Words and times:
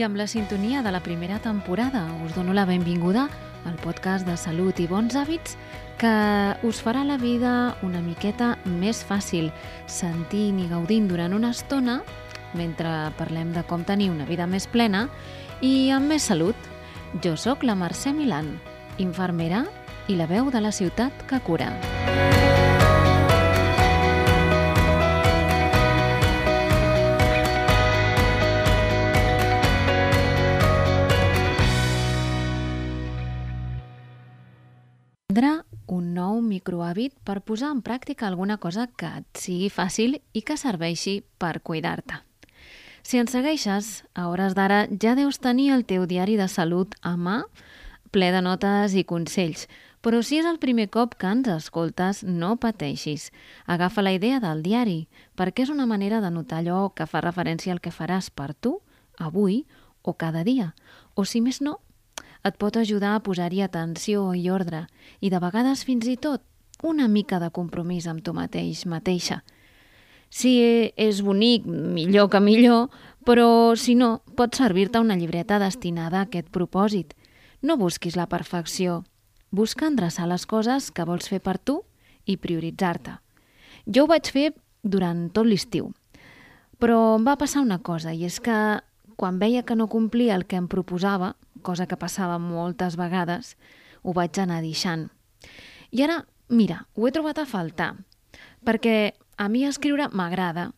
I 0.00 0.02
amb 0.02 0.16
la 0.16 0.26
sintonia 0.26 0.80
de 0.80 0.88
la 0.94 1.02
primera 1.04 1.38
temporada 1.44 2.06
us 2.24 2.32
dono 2.34 2.54
la 2.54 2.64
benvinguda 2.64 3.26
al 3.68 3.74
podcast 3.84 4.24
de 4.24 4.32
salut 4.40 4.78
i 4.80 4.86
bons 4.88 5.12
hàbits 5.12 5.58
que 6.00 6.12
us 6.64 6.80
farà 6.80 7.02
la 7.04 7.18
vida 7.20 7.74
una 7.84 8.00
miqueta 8.00 8.54
més 8.64 9.02
fàcil, 9.04 9.50
sentint 9.84 10.56
i 10.56 10.70
gaudint 10.72 11.10
durant 11.10 11.36
una 11.36 11.50
estona 11.52 11.98
mentre 12.56 13.12
parlem 13.18 13.52
de 13.52 13.60
com 13.68 13.84
tenir 13.84 14.08
una 14.08 14.24
vida 14.24 14.48
més 14.48 14.64
plena 14.64 15.10
i 15.60 15.90
amb 15.92 16.08
més 16.08 16.32
salut. 16.32 16.56
Jo 17.20 17.36
sóc 17.36 17.60
la 17.60 17.76
Mercè 17.76 18.16
Milan, 18.16 18.54
infermera 18.96 19.66
i 20.08 20.16
la 20.16 20.24
veu 20.24 20.48
de 20.48 20.64
la 20.64 20.72
ciutat 20.72 21.28
que 21.28 21.44
cura. 21.44 21.74
Prendre 35.30 35.62
un 35.86 36.08
nou 36.10 36.40
microhàbit 36.42 37.12
per 37.22 37.36
posar 37.46 37.68
en 37.70 37.84
pràctica 37.86 38.26
alguna 38.26 38.56
cosa 38.58 38.88
que 38.98 39.06
et 39.20 39.38
sigui 39.38 39.68
fàcil 39.70 40.16
i 40.34 40.40
que 40.42 40.56
serveixi 40.58 41.20
per 41.38 41.60
cuidar-te. 41.62 42.16
Si 43.06 43.20
ens 43.22 43.30
segueixes, 43.30 43.90
a 44.18 44.24
hores 44.26 44.56
d'ara 44.58 44.80
ja 44.90 45.12
deus 45.14 45.38
tenir 45.38 45.68
el 45.70 45.84
teu 45.86 46.08
diari 46.10 46.34
de 46.34 46.48
salut 46.50 46.96
a 47.06 47.12
mà, 47.14 47.44
ple 48.10 48.32
de 48.34 48.40
notes 48.42 48.96
i 48.98 49.04
consells, 49.06 49.68
però 50.02 50.18
si 50.26 50.40
és 50.40 50.48
el 50.50 50.58
primer 50.58 50.88
cop 50.90 51.14
que 51.14 51.30
ens 51.30 51.46
escoltes, 51.54 52.24
no 52.26 52.56
pateixis. 52.58 53.28
Agafa 53.70 54.02
la 54.02 54.16
idea 54.18 54.40
del 54.42 54.64
diari, 54.66 55.04
perquè 55.38 55.62
és 55.62 55.70
una 55.70 55.86
manera 55.86 56.18
de 56.18 56.32
notar 56.34 56.64
allò 56.64 56.88
que 56.90 57.06
fa 57.06 57.22
referència 57.22 57.70
al 57.70 57.78
que 57.78 57.94
faràs 57.94 58.32
per 58.34 58.50
tu, 58.58 58.80
avui 59.14 59.62
o 60.02 60.16
cada 60.18 60.42
dia, 60.42 60.72
o 61.14 61.22
si 61.22 61.38
més 61.38 61.62
no, 61.62 61.78
et 62.44 62.56
pot 62.56 62.76
ajudar 62.76 63.14
a 63.14 63.22
posar-hi 63.24 63.62
atenció 63.62 64.30
i 64.34 64.48
ordre 64.50 64.86
i 65.20 65.30
de 65.30 65.40
vegades 65.42 65.84
fins 65.84 66.08
i 66.08 66.16
tot 66.16 66.42
una 66.82 67.08
mica 67.08 67.38
de 67.40 67.50
compromís 67.50 68.06
amb 68.08 68.24
tu 68.24 68.32
mateix, 68.32 68.86
mateixa. 68.86 69.42
Si 70.30 70.54
és 70.96 71.20
bonic, 71.26 71.66
millor 71.66 72.30
que 72.30 72.40
millor, 72.40 72.88
però 73.26 73.76
si 73.76 73.96
no, 73.98 74.22
pot 74.38 74.54
servir-te 74.56 75.02
una 75.02 75.18
llibreta 75.18 75.58
destinada 75.58 76.20
a 76.20 76.28
aquest 76.28 76.48
propòsit. 76.54 77.12
No 77.60 77.76
busquis 77.76 78.16
la 78.16 78.28
perfecció. 78.30 79.02
Busca 79.50 79.88
endreçar 79.90 80.28
les 80.30 80.46
coses 80.46 80.90
que 80.94 81.04
vols 81.04 81.28
fer 81.28 81.40
per 81.42 81.58
tu 81.58 81.82
i 82.24 82.38
prioritzar-te. 82.38 83.18
Jo 83.90 84.06
ho 84.06 84.10
vaig 84.10 84.30
fer 84.30 84.52
durant 84.82 85.28
tot 85.34 85.48
l'estiu, 85.50 85.90
però 86.80 87.16
em 87.18 87.26
va 87.26 87.36
passar 87.36 87.60
una 87.60 87.80
cosa, 87.84 88.14
i 88.14 88.24
és 88.24 88.38
que 88.40 88.80
quan 89.20 89.40
veia 89.42 89.64
que 89.66 89.76
no 89.76 89.90
complia 89.92 90.36
el 90.38 90.46
que 90.48 90.56
em 90.56 90.68
proposava, 90.70 91.34
cosa 91.60 91.86
que 91.86 91.98
passava 92.00 92.38
moltes 92.38 92.96
vegades, 92.96 93.56
ho 94.02 94.14
vaig 94.16 94.38
anar 94.40 94.60
deixant. 94.64 95.08
I 95.90 96.04
ara, 96.06 96.24
mira, 96.48 96.84
ho 96.94 97.06
he 97.06 97.12
trobat 97.12 97.38
a 97.38 97.48
faltar, 97.48 97.94
perquè 98.64 99.14
a 99.36 99.48
mi 99.48 99.64
escriure 99.64 100.08
m'agrada, 100.12 100.70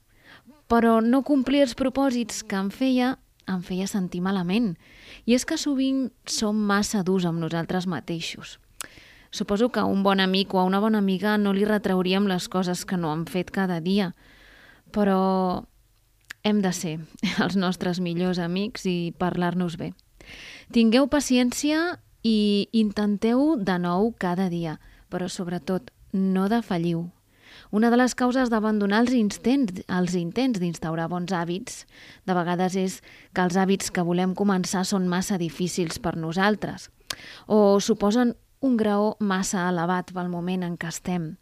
però 0.68 1.00
no 1.04 1.24
complir 1.26 1.62
els 1.66 1.76
propòsits 1.76 2.42
que 2.46 2.56
em 2.56 2.70
feia 2.72 3.16
em 3.50 3.62
feia 3.62 3.88
sentir 3.90 4.22
malament. 4.22 4.76
I 5.26 5.34
és 5.36 5.44
que 5.44 5.58
sovint 5.58 6.10
som 6.26 6.56
massa 6.56 7.02
durs 7.06 7.26
amb 7.26 7.42
nosaltres 7.42 7.88
mateixos. 7.90 8.58
Suposo 9.32 9.70
que 9.72 9.80
a 9.80 9.88
un 9.88 10.02
bon 10.04 10.20
amic 10.20 10.54
o 10.54 10.60
a 10.60 10.64
una 10.68 10.80
bona 10.80 11.00
amiga 11.00 11.38
no 11.38 11.54
li 11.56 11.64
retrauríem 11.64 12.28
les 12.28 12.48
coses 12.52 12.84
que 12.84 12.98
no 13.00 13.12
han 13.12 13.24
fet 13.26 13.50
cada 13.50 13.80
dia, 13.80 14.12
però 14.92 15.64
hem 16.44 16.60
de 16.60 16.72
ser 16.72 16.98
els 17.44 17.56
nostres 17.56 18.00
millors 18.00 18.38
amics 18.38 18.86
i 18.86 19.14
parlar-nos 19.18 19.78
bé. 19.80 19.92
Tingueu 20.72 21.08
paciència 21.10 21.98
i 22.22 22.68
intenteu 22.72 23.56
de 23.58 23.78
nou 23.82 24.12
cada 24.18 24.48
dia, 24.52 24.78
però 25.10 25.28
sobretot 25.28 25.90
no 26.12 26.48
defalliu. 26.48 27.10
Una 27.72 27.90
de 27.92 27.98
les 28.00 28.14
causes 28.16 28.48
d'abandonar 28.52 29.02
els, 29.04 29.12
intents, 29.16 29.82
els 29.88 30.14
intents 30.16 30.60
d'instaurar 30.60 31.08
bons 31.12 31.32
hàbits 31.32 31.84
de 32.28 32.36
vegades 32.36 32.76
és 32.76 32.98
que 33.32 33.44
els 33.44 33.56
hàbits 33.56 33.92
que 33.92 34.04
volem 34.04 34.34
començar 34.36 34.84
són 34.88 35.08
massa 35.08 35.38
difícils 35.40 36.00
per 36.00 36.16
nosaltres 36.16 36.88
o 37.46 37.80
suposen 37.80 38.34
un 38.60 38.76
graó 38.76 39.16
massa 39.20 39.68
elevat 39.68 40.12
pel 40.14 40.30
moment 40.32 40.62
en 40.64 40.76
què 40.78 40.88
estem. 40.88 41.32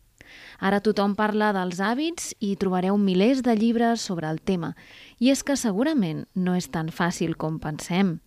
Ara 0.60 0.80
tothom 0.84 1.14
parla 1.16 1.50
dels 1.56 1.80
hàbits 1.80 2.34
i 2.40 2.54
trobareu 2.60 2.98
milers 3.00 3.40
de 3.42 3.54
llibres 3.56 4.02
sobre 4.04 4.28
el 4.28 4.40
tema. 4.40 4.74
I 5.18 5.30
és 5.32 5.42
que 5.42 5.56
segurament 5.56 6.26
no 6.34 6.54
és 6.58 6.68
tan 6.68 6.90
fàcil 6.92 7.36
com 7.36 7.58
pensem, 7.58 8.18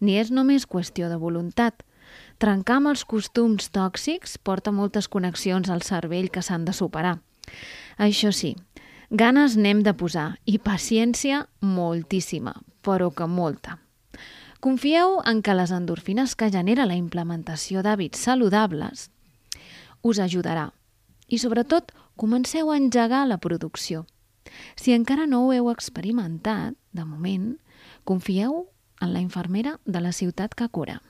ni 0.00 0.18
és 0.20 0.30
només 0.30 0.68
qüestió 0.68 1.08
de 1.08 1.16
voluntat. 1.16 1.84
Trencar 2.38 2.78
amb 2.78 2.92
els 2.92 3.04
costums 3.04 3.70
tòxics 3.74 4.38
porta 4.38 4.72
moltes 4.72 5.08
connexions 5.08 5.68
al 5.70 5.82
cervell 5.82 6.30
que 6.30 6.44
s'han 6.44 6.64
de 6.68 6.76
superar. 6.76 7.18
Això 7.98 8.32
sí, 8.32 8.54
ganes 9.10 9.56
n'hem 9.56 9.82
de 9.82 9.94
posar 9.96 10.38
i 10.44 10.58
paciència 10.58 11.46
moltíssima, 11.60 12.54
però 12.84 13.10
que 13.10 13.26
molta. 13.26 13.78
Confieu 14.60 15.20
en 15.24 15.40
que 15.42 15.54
les 15.54 15.70
endorfines 15.70 16.34
que 16.34 16.50
genera 16.50 16.86
la 16.86 16.98
implementació 16.98 17.82
d'hàbits 17.86 18.24
saludables 18.26 19.08
us 20.02 20.18
ajudarà 20.22 20.72
i, 21.28 21.38
sobretot, 21.38 21.92
comenceu 22.16 22.72
a 22.72 22.76
engegar 22.76 23.26
la 23.28 23.38
producció. 23.38 24.06
Si 24.76 24.94
encara 24.96 25.28
no 25.28 25.44
ho 25.44 25.52
heu 25.52 25.70
experimentat, 25.70 26.74
de 26.92 27.04
moment, 27.04 27.58
confieu 28.04 28.66
en 29.00 29.12
la 29.12 29.20
infermera 29.20 29.78
de 29.84 30.00
la 30.00 30.12
ciutat 30.12 30.54
que 30.54 30.68
cura. 30.68 31.02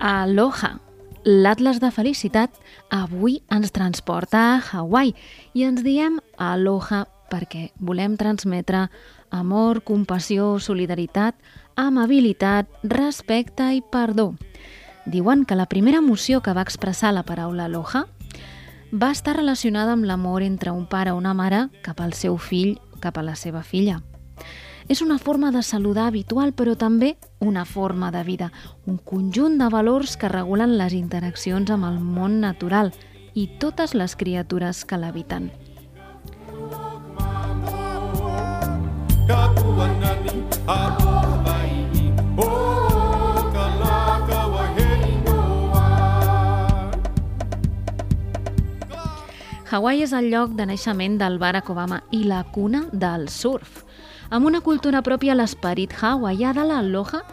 Aloha! 0.00 0.78
L'Atlas 1.28 1.76
de 1.76 1.90
Felicitat 1.92 2.54
avui 2.88 3.42
ens 3.52 3.68
transporta 3.76 4.38
a 4.54 4.60
Hawaii 4.72 5.12
i 5.52 5.66
ens 5.68 5.82
diem 5.84 6.16
Aloha 6.40 7.02
perquè 7.28 7.66
volem 7.76 8.14
transmetre 8.16 8.86
amor, 9.28 9.82
compassió, 9.84 10.54
solidaritat, 10.56 11.36
amabilitat, 11.76 12.72
respecte 12.82 13.68
i 13.76 13.82
perdó. 13.92 14.30
Diuen 15.04 15.44
que 15.44 15.60
la 15.60 15.68
primera 15.68 16.00
emoció 16.00 16.40
que 16.40 16.56
va 16.56 16.64
expressar 16.64 17.12
la 17.12 17.26
paraula 17.28 17.68
Aloha 17.68 18.06
va 18.90 19.12
estar 19.12 19.36
relacionada 19.36 19.92
amb 19.92 20.08
l'amor 20.08 20.40
entre 20.40 20.72
un 20.72 20.88
pare 20.88 21.12
o 21.12 21.20
una 21.20 21.36
mare 21.36 21.66
cap 21.84 22.00
al 22.00 22.16
seu 22.16 22.40
fill, 22.40 22.78
cap 23.04 23.20
a 23.20 23.26
la 23.28 23.36
seva 23.36 23.60
filla. 23.60 24.00
És 24.90 25.00
una 25.02 25.20
forma 25.22 25.52
de 25.54 25.60
saludar 25.62 26.08
habitual, 26.08 26.50
però 26.50 26.72
també 26.74 27.12
una 27.38 27.62
forma 27.64 28.08
de 28.10 28.24
vida, 28.26 28.48
un 28.90 28.96
conjunt 28.98 29.54
de 29.60 29.68
valors 29.70 30.16
que 30.18 30.26
regulen 30.28 30.72
les 30.80 30.96
interaccions 30.98 31.70
amb 31.70 31.86
el 31.86 32.00
món 32.02 32.40
natural 32.42 32.90
i 33.38 33.44
totes 33.62 33.94
les 33.94 34.16
criatures 34.18 34.80
que 34.82 34.98
l'habiten. 34.98 35.52
Hawaii 49.70 50.02
és 50.02 50.10
el 50.18 50.32
lloc 50.34 50.58
de 50.58 50.66
naixement 50.66 51.14
del 51.22 51.38
Barack 51.38 51.70
Obama 51.70 52.00
i 52.10 52.24
la 52.26 52.42
cuna 52.50 52.88
del 52.90 53.28
surf. 53.30 53.84
Amb 54.30 54.46
una 54.46 54.60
cultura 54.62 55.00
pròpia, 55.02 55.34
l'esperit 55.34 55.90
hawaià 55.98 56.52
de 56.54 56.62
l'aloha 56.62 57.24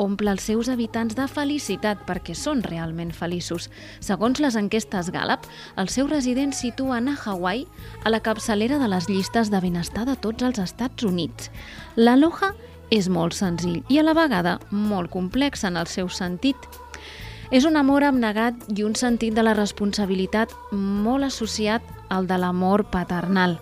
omple 0.00 0.30
els 0.32 0.44
seus 0.48 0.70
habitants 0.72 1.12
de 1.16 1.26
felicitat 1.28 2.00
perquè 2.08 2.32
són 2.36 2.62
realment 2.64 3.12
feliços. 3.12 3.68
Segons 4.00 4.40
les 4.40 4.56
enquestes 4.56 5.10
Gallup, 5.12 5.44
els 5.76 5.92
seus 5.96 6.08
residents 6.08 6.62
situen 6.64 7.10
a 7.12 7.16
Hawaii 7.16 7.66
a 8.04 8.12
la 8.12 8.22
capçalera 8.24 8.80
de 8.80 8.88
les 8.88 9.08
llistes 9.08 9.52
de 9.52 9.60
benestar 9.60 10.06
de 10.08 10.16
tots 10.16 10.48
els 10.48 10.60
Estats 10.64 11.04
Units. 11.04 11.50
L'aloha 11.96 12.54
és 12.88 13.10
molt 13.12 13.36
senzill 13.36 13.82
i 13.92 14.00
a 14.00 14.06
la 14.06 14.16
vegada 14.16 14.56
molt 14.70 15.12
complex 15.12 15.64
en 15.68 15.76
el 15.76 15.92
seu 15.92 16.08
sentit. 16.08 16.56
És 17.52 17.68
un 17.68 17.76
amor 17.76 18.04
abnegat 18.04 18.64
i 18.72 18.82
un 18.82 18.96
sentit 18.96 19.36
de 19.36 19.44
la 19.44 19.54
responsabilitat 19.54 20.56
molt 20.72 21.28
associat 21.28 21.84
al 22.08 22.26
de 22.26 22.40
l'amor 22.40 22.88
paternal. 22.88 23.58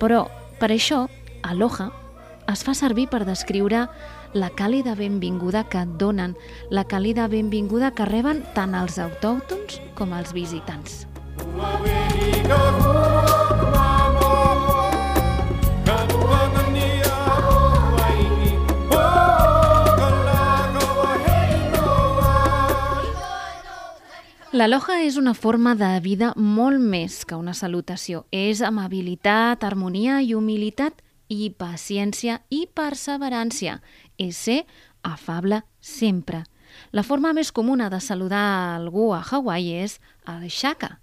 Però, 0.00 0.24
per 0.56 0.72
això, 0.72 1.04
aloha 1.44 1.90
es 2.52 2.64
fa 2.66 2.74
servir 2.74 3.06
per 3.10 3.24
descriure 3.26 3.86
la 4.34 4.50
càlida 4.54 4.94
benvinguda 4.98 5.64
que 5.70 5.84
donen, 5.98 6.36
la 6.70 6.84
càlida 6.84 7.28
benvinguda 7.28 7.92
que 7.94 8.06
reben 8.08 8.44
tant 8.54 8.74
els 8.74 8.98
autòctons 8.98 9.80
com 9.98 10.14
els 10.16 10.34
visitants. 10.34 11.04
L'aloha 24.50 24.96
és 25.06 25.14
una 25.16 25.32
forma 25.32 25.76
de 25.78 25.88
vida 26.02 26.32
molt 26.36 26.82
més 26.82 27.22
que 27.24 27.38
una 27.38 27.54
salutació. 27.54 28.24
És 28.34 28.60
amabilitat, 28.66 29.62
harmonia 29.64 30.18
i 30.20 30.34
humilitat 30.34 30.98
i 31.30 31.50
paciència 31.54 32.40
i 32.50 32.66
perseverància. 32.66 33.78
És 34.18 34.42
ser 34.48 34.64
afable 35.06 35.62
sempre. 35.80 36.44
La 36.92 37.02
forma 37.06 37.32
més 37.34 37.50
comuna 37.54 37.88
de 37.90 37.98
saludar 38.02 38.76
algú 38.76 39.10
a 39.14 39.22
Hawaii 39.22 39.78
és 39.86 39.96
el 40.28 40.50
shaka, 40.50 40.98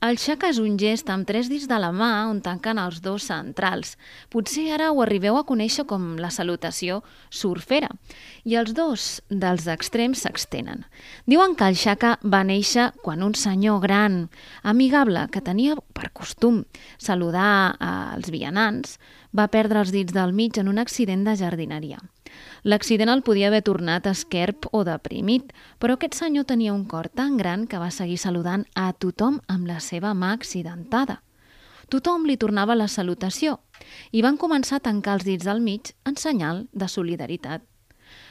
el 0.00 0.16
xaca 0.16 0.48
és 0.48 0.56
un 0.56 0.78
gest 0.80 1.10
amb 1.12 1.26
tres 1.28 1.50
dits 1.52 1.66
de 1.68 1.76
la 1.76 1.90
mà 1.92 2.06
on 2.30 2.38
tanquen 2.40 2.78
els 2.80 3.02
dos 3.04 3.26
centrals. 3.28 3.98
Potser 4.32 4.70
ara 4.72 4.86
ho 4.94 5.02
arribeu 5.04 5.36
a 5.36 5.42
conèixer 5.44 5.84
com 5.90 6.14
la 6.16 6.30
salutació 6.32 7.02
surfera. 7.28 7.90
I 8.48 8.56
els 8.56 8.72
dos 8.72 9.20
dels 9.28 9.68
extrems 9.68 10.24
s'extenen. 10.24 10.86
Diuen 11.28 11.52
que 11.52 11.68
el 11.68 11.76
xaca 11.76 12.14
va 12.24 12.40
néixer 12.48 12.94
quan 13.04 13.20
un 13.20 13.36
senyor 13.36 13.82
gran, 13.84 14.22
amigable, 14.64 15.26
que 15.28 15.44
tenia 15.44 15.76
per 15.92 16.08
costum 16.16 16.62
saludar 16.96 17.76
als 17.76 18.32
vianants, 18.32 18.96
va 19.36 19.48
perdre 19.48 19.80
els 19.80 19.92
dits 19.94 20.12
del 20.12 20.32
mig 20.32 20.58
en 20.58 20.68
un 20.68 20.78
accident 20.78 21.24
de 21.24 21.36
jardineria. 21.36 22.00
L'accident 22.62 23.10
el 23.10 23.22
podia 23.22 23.48
haver 23.48 23.62
tornat 23.66 24.06
esquerp 24.06 24.68
o 24.72 24.84
deprimit, 24.84 25.52
però 25.78 25.96
aquest 25.96 26.18
senyor 26.18 26.46
tenia 26.46 26.74
un 26.74 26.84
cor 26.84 27.08
tan 27.08 27.36
gran 27.36 27.66
que 27.66 27.78
va 27.78 27.90
seguir 27.90 28.18
saludant 28.18 28.66
a 28.74 28.92
tothom 28.92 29.40
amb 29.48 29.66
la 29.66 29.80
seva 29.80 30.14
mà 30.14 30.32
accidentada. 30.34 31.22
Tothom 31.90 32.26
li 32.26 32.36
tornava 32.38 32.76
la 32.78 32.86
salutació 32.86 33.58
i 34.14 34.22
van 34.22 34.38
començar 34.38 34.78
a 34.78 34.84
tancar 34.84 35.18
els 35.18 35.26
dits 35.26 35.48
al 35.50 35.60
mig 35.60 35.90
en 36.06 36.16
senyal 36.16 36.68
de 36.72 36.86
solidaritat. 36.86 37.64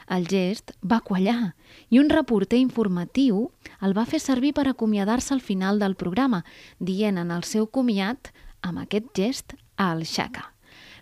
El 0.10 0.25
gest 0.28 0.72
va 0.81 1.02
quallar 1.06 1.54
i 1.90 2.00
un 2.00 2.10
reporter 2.10 2.60
informatiu 2.60 3.50
el 3.86 3.95
va 3.98 4.07
fer 4.10 4.19
servir 4.24 4.54
per 4.56 4.68
acomiadar-se 4.68 5.36
al 5.36 5.44
final 5.44 5.80
del 5.80 5.95
programa, 5.95 6.44
dient 6.80 7.19
en 7.22 7.31
el 7.36 7.44
seu 7.44 7.68
comiat, 7.68 8.31
amb 8.62 8.80
aquest 8.86 9.12
gest, 9.16 9.56
al 9.78 10.06
Xaca. 10.06 10.58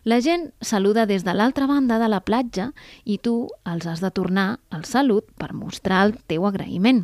La 0.08 0.22
gent 0.22 0.54
saluda 0.62 1.04
des 1.06 1.26
de 1.26 1.34
l'altra 1.36 1.66
banda 1.68 1.98
de 2.00 2.08
la 2.08 2.22
platja 2.24 2.70
i 3.04 3.18
tu 3.20 3.50
els 3.68 3.84
has 3.92 4.00
de 4.00 4.08
tornar 4.16 4.62
el 4.72 4.86
salut 4.88 5.26
per 5.36 5.50
mostrar 5.52 6.06
el 6.06 6.14
teu 6.32 6.46
agraïment. 6.48 7.02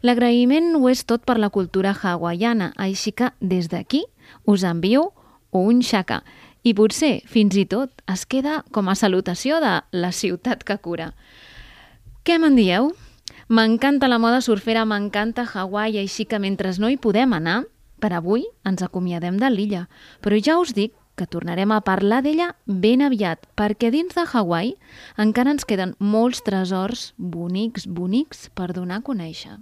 L'agraïment 0.00 0.70
ho 0.78 0.88
és 0.88 1.02
tot 1.04 1.26
per 1.28 1.36
la 1.36 1.50
cultura 1.52 1.92
hawaiana, 1.92 2.70
així 2.80 3.12
que 3.12 3.28
des 3.44 3.68
d'aquí 3.68 4.06
us 4.48 4.64
envio 4.64 5.10
un 5.50 5.82
xaca 5.84 6.22
i 6.64 6.72
potser 6.72 7.20
fins 7.28 7.58
i 7.60 7.66
tot 7.68 8.00
es 8.08 8.24
queda 8.24 8.62
com 8.72 8.88
a 8.88 8.96
salutació 8.96 9.60
de 9.60 9.74
la 9.92 10.12
ciutat 10.16 10.64
que 10.64 10.78
cura. 10.80 11.12
Què 12.24 12.38
me'n 12.40 12.56
dieu? 12.56 12.94
M'encanta 13.52 14.08
la 14.08 14.16
moda 14.16 14.40
surfera, 14.40 14.86
m'encanta 14.88 15.44
Hawaii, 15.44 16.00
així 16.00 16.24
que 16.24 16.40
mentre 16.40 16.72
no 16.80 16.88
hi 16.88 16.96
podem 16.96 17.36
anar, 17.36 17.66
per 18.00 18.14
avui 18.16 18.48
ens 18.64 18.80
acomiadem 18.80 19.36
de 19.36 19.52
l'illa. 19.52 19.84
Però 20.24 20.40
ja 20.40 20.56
us 20.58 20.72
dic 20.72 20.96
que 21.16 21.26
tornarem 21.26 21.72
a 21.72 21.80
parlar 21.84 22.22
d'ella 22.24 22.52
ben 22.66 23.02
aviat, 23.04 23.44
perquè 23.58 23.90
dins 23.92 24.14
de 24.16 24.24
Hawaii 24.24 24.76
encara 25.20 25.52
ens 25.54 25.66
queden 25.68 25.96
molts 25.98 26.42
tresors 26.46 27.12
bonics, 27.18 27.86
bonics 27.86 28.48
per 28.54 28.72
donar 28.72 29.02
a 29.02 29.06
conèixer. 29.06 29.58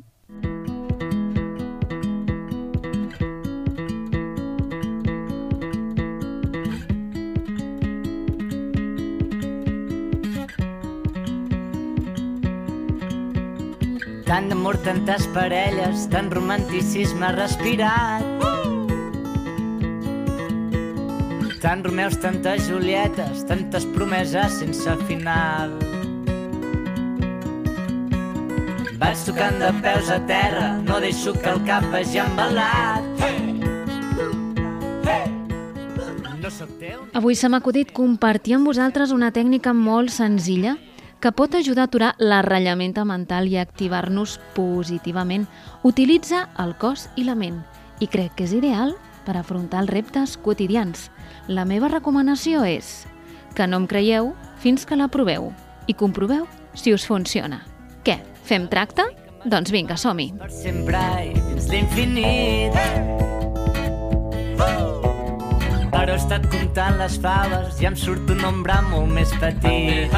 Tant 14.30 14.46
d'amor, 14.46 14.76
tantes 14.86 15.26
parelles, 15.34 16.06
tant 16.12 16.30
romanticisme 16.30 17.34
respirat. 17.34 18.22
Uh! 18.38 18.59
Tant 21.60 21.84
Romeus, 21.84 22.16
tantes 22.16 22.70
Julietes, 22.70 23.42
tantes 23.44 23.84
promeses 23.92 24.54
sense 24.62 24.94
final. 25.04 25.74
Vaig 28.96 29.24
tocant 29.26 29.58
de 29.60 29.68
peus 29.84 30.08
a 30.08 30.16
terra, 30.24 30.70
no 30.80 31.02
deixo 31.04 31.34
que 31.36 31.52
el 31.52 31.60
cap 31.68 31.84
vagi 31.92 32.22
embalat. 32.22 33.04
Hey! 33.20 33.60
Hey! 35.04 35.28
Avui 37.12 37.36
se 37.36 37.52
m'ha 37.52 37.60
acudit 37.60 37.92
compartir 37.92 38.56
amb 38.56 38.72
vosaltres 38.72 39.12
una 39.12 39.28
tècnica 39.28 39.76
molt 39.76 40.08
senzilla 40.16 40.78
que 41.20 41.34
pot 41.36 41.54
ajudar 41.54 41.84
a 41.84 41.90
aturar 41.92 42.14
l'arrellament 42.18 42.96
mental 43.04 43.52
i 43.52 43.58
activar-nos 43.60 44.38
positivament. 44.56 45.44
Utilitza 45.84 46.48
el 46.56 46.72
cos 46.80 47.10
i 47.16 47.28
la 47.28 47.36
ment 47.36 47.60
i 48.00 48.08
crec 48.08 48.32
que 48.34 48.48
és 48.48 48.56
ideal 48.56 48.96
per 49.26 49.36
afrontar 49.38 49.84
els 49.84 49.92
reptes 49.92 50.36
quotidians. 50.40 51.08
La 51.48 51.64
meva 51.64 51.90
recomanació 51.92 52.64
és 52.68 53.06
que 53.56 53.66
no 53.66 53.80
em 53.82 53.88
creieu 53.90 54.32
fins 54.62 54.86
que 54.86 54.98
la 54.98 55.08
proveu 55.08 55.50
i 55.90 55.94
comproveu 55.94 56.46
si 56.74 56.94
us 56.94 57.06
funciona. 57.08 57.62
Què, 58.06 58.20
fem 58.46 58.68
tracte? 58.70 59.06
Doncs 59.44 59.72
vinga, 59.72 59.96
som-hi. 59.96 60.30
Per 60.38 60.50
sempre 60.52 61.00
i 61.24 61.34
fins 61.48 61.70
l'infinit. 61.72 62.76
Però 65.90 66.12
he 66.12 66.16
estat 66.16 66.46
comptant 66.52 67.00
les 67.00 67.16
faves 67.20 67.80
i 67.82 67.88
em 67.88 67.96
surt 67.98 68.30
un 68.32 68.44
ombra 68.46 68.80
molt 68.88 69.10
més 69.12 69.32
petit. 69.40 70.14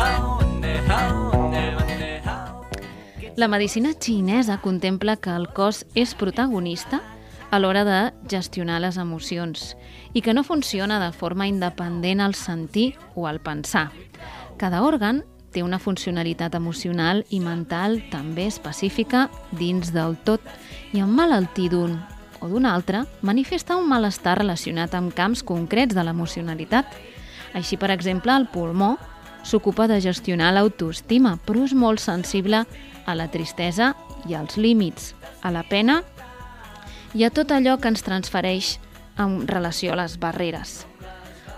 La 3.34 3.48
medicina 3.48 3.94
xinesa 3.98 4.58
contempla 4.60 5.16
que 5.16 5.32
el 5.32 5.48
cos 5.56 5.86
és 5.96 6.12
protagonista 6.14 7.00
a 7.52 7.58
l'hora 7.60 7.84
de 7.84 8.00
gestionar 8.32 8.80
les 8.80 8.96
emocions 8.96 9.74
i 10.16 10.22
que 10.24 10.32
no 10.32 10.42
funciona 10.42 10.96
de 11.04 11.12
forma 11.12 11.46
independent 11.46 12.24
al 12.24 12.34
sentir 12.34 12.94
o 13.14 13.26
al 13.28 13.42
pensar. 13.44 13.90
Cada 14.56 14.80
òrgan 14.80 15.20
té 15.52 15.60
una 15.62 15.78
funcionalitat 15.78 16.56
emocional 16.56 17.26
i 17.28 17.42
mental 17.44 18.00
també 18.08 18.46
específica 18.48 19.26
dins 19.52 19.92
del 19.92 20.16
tot 20.24 20.40
i 20.96 21.04
en 21.04 21.12
malaltir 21.12 21.68
d'un 21.74 21.98
o 22.40 22.48
d'un 22.48 22.64
altre 22.66 23.04
manifesta 23.20 23.76
un 23.76 23.84
malestar 23.86 24.38
relacionat 24.40 24.96
amb 24.96 25.12
camps 25.14 25.44
concrets 25.44 25.94
de 25.94 26.02
l'emocionalitat. 26.02 26.88
Així, 27.52 27.76
per 27.76 27.92
exemple, 27.92 28.32
el 28.32 28.48
pulmó 28.48 28.96
s'ocupa 29.44 29.86
de 29.86 30.00
gestionar 30.00 30.54
l'autoestima, 30.54 31.36
però 31.44 31.66
és 31.68 31.76
molt 31.76 32.00
sensible 32.00 32.64
a 33.04 33.14
la 33.14 33.28
tristesa 33.28 33.92
i 34.26 34.34
als 34.34 34.56
límits, 34.56 35.12
a 35.42 35.52
la 35.52 35.62
pena 35.68 36.00
i 37.14 37.24
a 37.24 37.30
tot 37.30 37.52
allò 37.52 37.76
que 37.78 37.90
ens 37.92 38.04
transfereix 38.06 38.78
en 39.20 39.46
relació 39.48 39.92
a 39.92 40.00
les 40.02 40.16
barreres. 40.18 40.82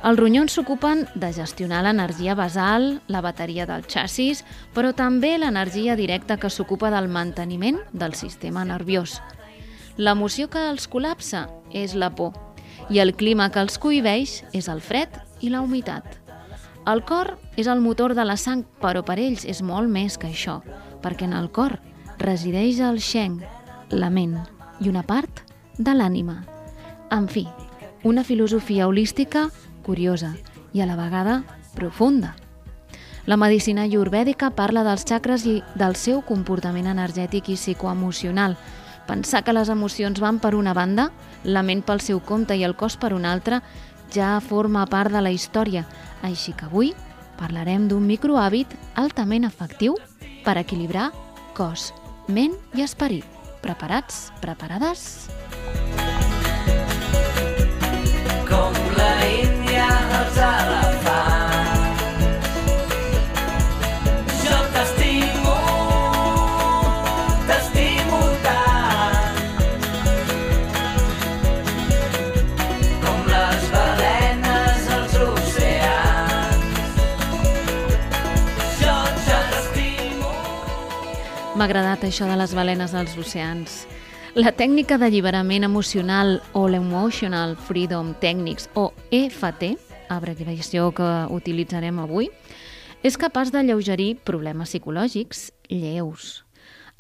Els 0.04 0.18
ronyons 0.20 0.52
s'ocupen 0.52 1.06
de 1.16 1.30
gestionar 1.32 1.80
l'energia 1.84 2.34
basal, 2.37 2.99
la 3.08 3.23
bateria 3.25 3.64
del 3.64 3.87
xassis, 3.88 4.42
però 4.76 4.90
també 4.92 5.38
l'energia 5.38 5.96
directa 5.96 6.37
que 6.37 6.50
s'ocupa 6.52 6.90
del 6.92 7.08
manteniment 7.08 7.78
del 7.92 8.12
sistema 8.12 8.66
nerviós. 8.68 9.23
L'emoció 9.96 10.50
que 10.50 10.61
els 10.68 10.90
col·lapsa 10.90 11.46
és 11.73 11.94
la 11.94 12.11
por 12.12 12.34
i 12.90 13.00
el 13.00 13.14
clima 13.16 13.49
que 13.49 13.62
els 13.64 13.78
cohibeix 13.80 14.42
és 14.52 14.68
el 14.68 14.82
fred 14.84 15.08
i 15.40 15.49
la 15.49 15.62
humitat. 15.64 16.04
El 16.84 17.00
cor 17.08 17.38
és 17.56 17.70
el 17.70 17.80
motor 17.80 18.12
de 18.12 18.26
la 18.28 18.37
sang, 18.37 18.66
però 18.82 19.00
per 19.06 19.16
ells 19.16 19.46
és 19.49 19.62
molt 19.64 19.88
més 19.88 20.18
que 20.20 20.28
això, 20.28 20.58
perquè 21.00 21.25
en 21.25 21.32
el 21.32 21.49
cor 21.49 21.78
resideix 22.20 22.82
el 22.84 23.00
Sheng, 23.00 23.40
la 23.88 24.12
ment, 24.12 24.37
i 24.84 24.92
una 24.92 25.06
part 25.06 25.43
de 25.78 25.95
l'ànima. 25.95 26.43
En 27.11 27.28
fi, 27.28 27.47
una 28.02 28.25
filosofia 28.25 28.87
holística 28.88 29.49
curiosa 29.83 30.35
i 30.73 30.81
a 30.81 30.87
la 30.87 30.97
vegada 30.97 31.43
profunda. 31.75 32.35
La 33.26 33.38
medicina 33.40 33.87
ayurvèdica 33.88 34.50
parla 34.52 34.83
dels 34.85 35.07
xacres 35.09 35.47
i 35.49 35.62
del 35.81 35.97
seu 35.97 36.21
comportament 36.26 36.87
energètic 36.90 37.49
i 37.49 37.57
psicoemocional. 37.57 38.59
Pensar 39.09 39.43
que 39.45 39.54
les 39.57 39.71
emocions 39.73 40.21
van 40.21 40.40
per 40.40 40.54
una 40.54 40.75
banda, 40.76 41.11
la 41.45 41.62
ment 41.62 41.83
pel 41.83 42.00
seu 42.04 42.21
compte 42.21 42.57
i 42.57 42.64
el 42.64 42.76
cos 42.76 42.99
per 43.00 43.14
una 43.16 43.33
altra, 43.33 43.62
ja 44.12 44.40
forma 44.45 44.85
part 44.87 45.12
de 45.12 45.25
la 45.25 45.33
història. 45.33 45.87
Així 46.23 46.52
que 46.52 46.69
avui 46.69 46.93
parlarem 47.40 47.88
d'un 47.88 48.04
microhàbit 48.07 48.76
altament 49.00 49.49
efectiu 49.49 49.97
per 50.45 50.59
equilibrar 50.61 51.11
cos, 51.57 51.93
ment 52.28 52.57
i 52.76 52.85
esperit. 52.85 53.25
Preparats? 53.64 54.28
Preparades? 54.45 55.31
Com 55.49 55.53
M'ha 81.64 81.71
agradat 81.71 82.02
això 82.04 82.26
de 82.28 82.35
les 82.37 82.52
balenes 82.52 82.92
als 82.92 83.14
oceans. 83.16 83.87
La 84.37 84.50
tècnica 84.52 84.99
d'alliberament 85.00 85.64
emocional 85.64 86.35
o 86.52 86.66
l'Emotional 86.68 87.54
Freedom 87.56 88.11
Techniques 88.21 88.66
o 88.76 88.90
EFT, 89.09 89.71
abreviació 90.12 90.90
que 90.92 91.09
utilitzarem 91.33 92.02
avui, 92.02 92.28
és 93.00 93.16
capaç 93.16 93.49
d'alleugerir 93.54 94.18
problemes 94.28 94.75
psicològics 94.75 95.47
lleus. 95.73 96.44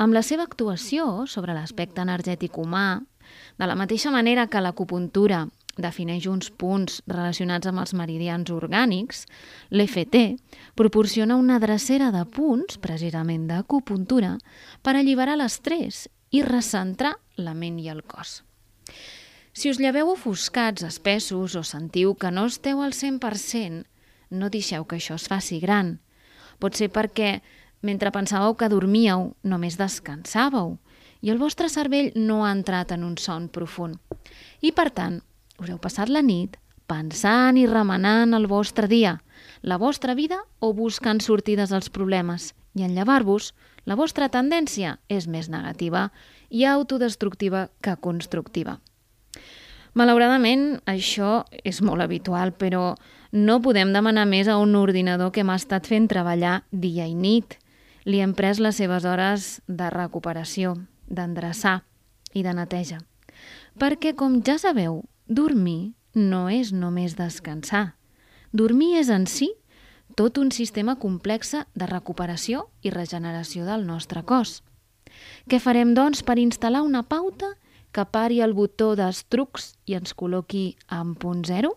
Amb 0.00 0.16
la 0.16 0.24
seva 0.24 0.48
actuació 0.48 1.26
sobre 1.28 1.52
l'aspecte 1.52 2.00
energètic 2.00 2.56
humà, 2.56 3.02
de 3.60 3.68
la 3.68 3.76
mateixa 3.76 4.08
manera 4.16 4.48
que 4.48 4.64
l'acupuntura 4.64 5.44
defineix 5.80 6.26
uns 6.30 6.50
punts 6.50 7.00
relacionats 7.10 7.68
amb 7.70 7.82
els 7.82 7.94
meridians 7.96 8.50
orgànics, 8.54 9.24
l'EFT 9.70 10.38
proporciona 10.78 11.36
una 11.40 11.58
drecera 11.62 12.10
de 12.14 12.24
punts, 12.26 12.78
precisament 12.78 13.48
d'acupuntura, 13.50 14.36
per 14.82 14.96
alliberar 14.96 15.38
l'estrès 15.40 16.06
i 16.30 16.42
recentrar 16.42 17.14
la 17.36 17.54
ment 17.54 17.78
i 17.82 17.90
el 17.90 18.02
cos. 18.02 18.42
Si 19.54 19.70
us 19.70 19.78
lleveu 19.78 20.10
ofuscats, 20.10 20.82
espessos 20.82 21.54
o 21.54 21.62
sentiu 21.62 22.16
que 22.18 22.30
no 22.34 22.48
esteu 22.50 22.82
al 22.82 22.92
100%, 22.92 23.84
no 24.34 24.50
deixeu 24.50 24.84
que 24.84 24.98
això 24.98 25.14
es 25.14 25.28
faci 25.30 25.60
gran. 25.62 26.00
Pot 26.58 26.74
ser 26.74 26.90
perquè, 26.90 27.38
mentre 27.82 28.10
pensàveu 28.10 28.56
que 28.58 28.70
dormíeu, 28.72 29.30
només 29.42 29.78
descansàveu 29.78 30.74
i 31.24 31.30
el 31.32 31.38
vostre 31.40 31.70
cervell 31.72 32.10
no 32.18 32.42
ha 32.44 32.50
entrat 32.52 32.92
en 32.92 33.04
un 33.06 33.14
son 33.16 33.46
profund. 33.48 33.96
I, 34.60 34.74
per 34.76 34.90
tant, 34.92 35.22
us 35.58 35.70
heu 35.70 35.78
passat 35.78 36.10
la 36.10 36.22
nit 36.22 36.58
pensant 36.86 37.56
i 37.56 37.64
remenant 37.66 38.34
el 38.36 38.46
vostre 38.46 38.88
dia, 38.88 39.18
la 39.62 39.78
vostra 39.80 40.14
vida 40.14 40.42
o 40.60 40.72
buscant 40.74 41.20
sortides 41.24 41.72
als 41.72 41.90
problemes. 41.90 42.52
I 42.74 42.84
en 42.84 42.94
llevar-vos, 42.94 43.54
la 43.86 43.96
vostra 43.96 44.28
tendència 44.28 44.98
és 45.08 45.28
més 45.28 45.48
negativa 45.48 46.10
i 46.50 46.64
autodestructiva 46.64 47.68
que 47.80 47.96
constructiva. 47.96 48.80
Malauradament, 49.94 50.80
això 50.90 51.44
és 51.62 51.80
molt 51.80 52.02
habitual, 52.02 52.50
però 52.58 52.96
no 53.30 53.60
podem 53.62 53.92
demanar 53.94 54.26
més 54.26 54.48
a 54.50 54.58
un 54.58 54.74
ordinador 54.74 55.30
que 55.30 55.44
m'ha 55.46 55.54
estat 55.60 55.86
fent 55.86 56.08
treballar 56.10 56.64
dia 56.70 57.06
i 57.06 57.14
nit. 57.14 57.60
Li 58.04 58.18
hem 58.20 58.34
pres 58.34 58.58
les 58.58 58.76
seves 58.76 59.06
hores 59.06 59.62
de 59.68 59.88
recuperació, 59.94 60.74
d'endreçar 61.06 61.84
i 62.34 62.42
de 62.42 62.52
neteja. 62.58 62.98
Perquè, 63.78 64.16
com 64.18 64.40
ja 64.42 64.58
sabeu, 64.58 65.04
dormir 65.26 65.94
no 66.14 66.48
és 66.48 66.72
només 66.72 67.16
descansar. 67.16 67.94
Dormir 68.52 68.94
és 69.00 69.10
en 69.10 69.26
si 69.26 69.50
tot 70.14 70.38
un 70.38 70.52
sistema 70.52 70.94
complex 71.00 71.54
de 71.74 71.86
recuperació 71.90 72.68
i 72.82 72.90
regeneració 72.94 73.64
del 73.66 73.86
nostre 73.86 74.22
cos. 74.22 74.62
Què 75.48 75.58
farem, 75.60 75.94
doncs, 75.94 76.22
per 76.22 76.38
instal·lar 76.38 76.84
una 76.86 77.02
pauta 77.02 77.54
que 77.94 78.04
pari 78.04 78.40
el 78.42 78.54
botó 78.54 78.94
d'estrucs 78.98 79.74
i 79.86 79.96
ens 79.98 80.14
col·loqui 80.14 80.74
en 80.90 81.14
punt 81.14 81.44
zero? 81.46 81.76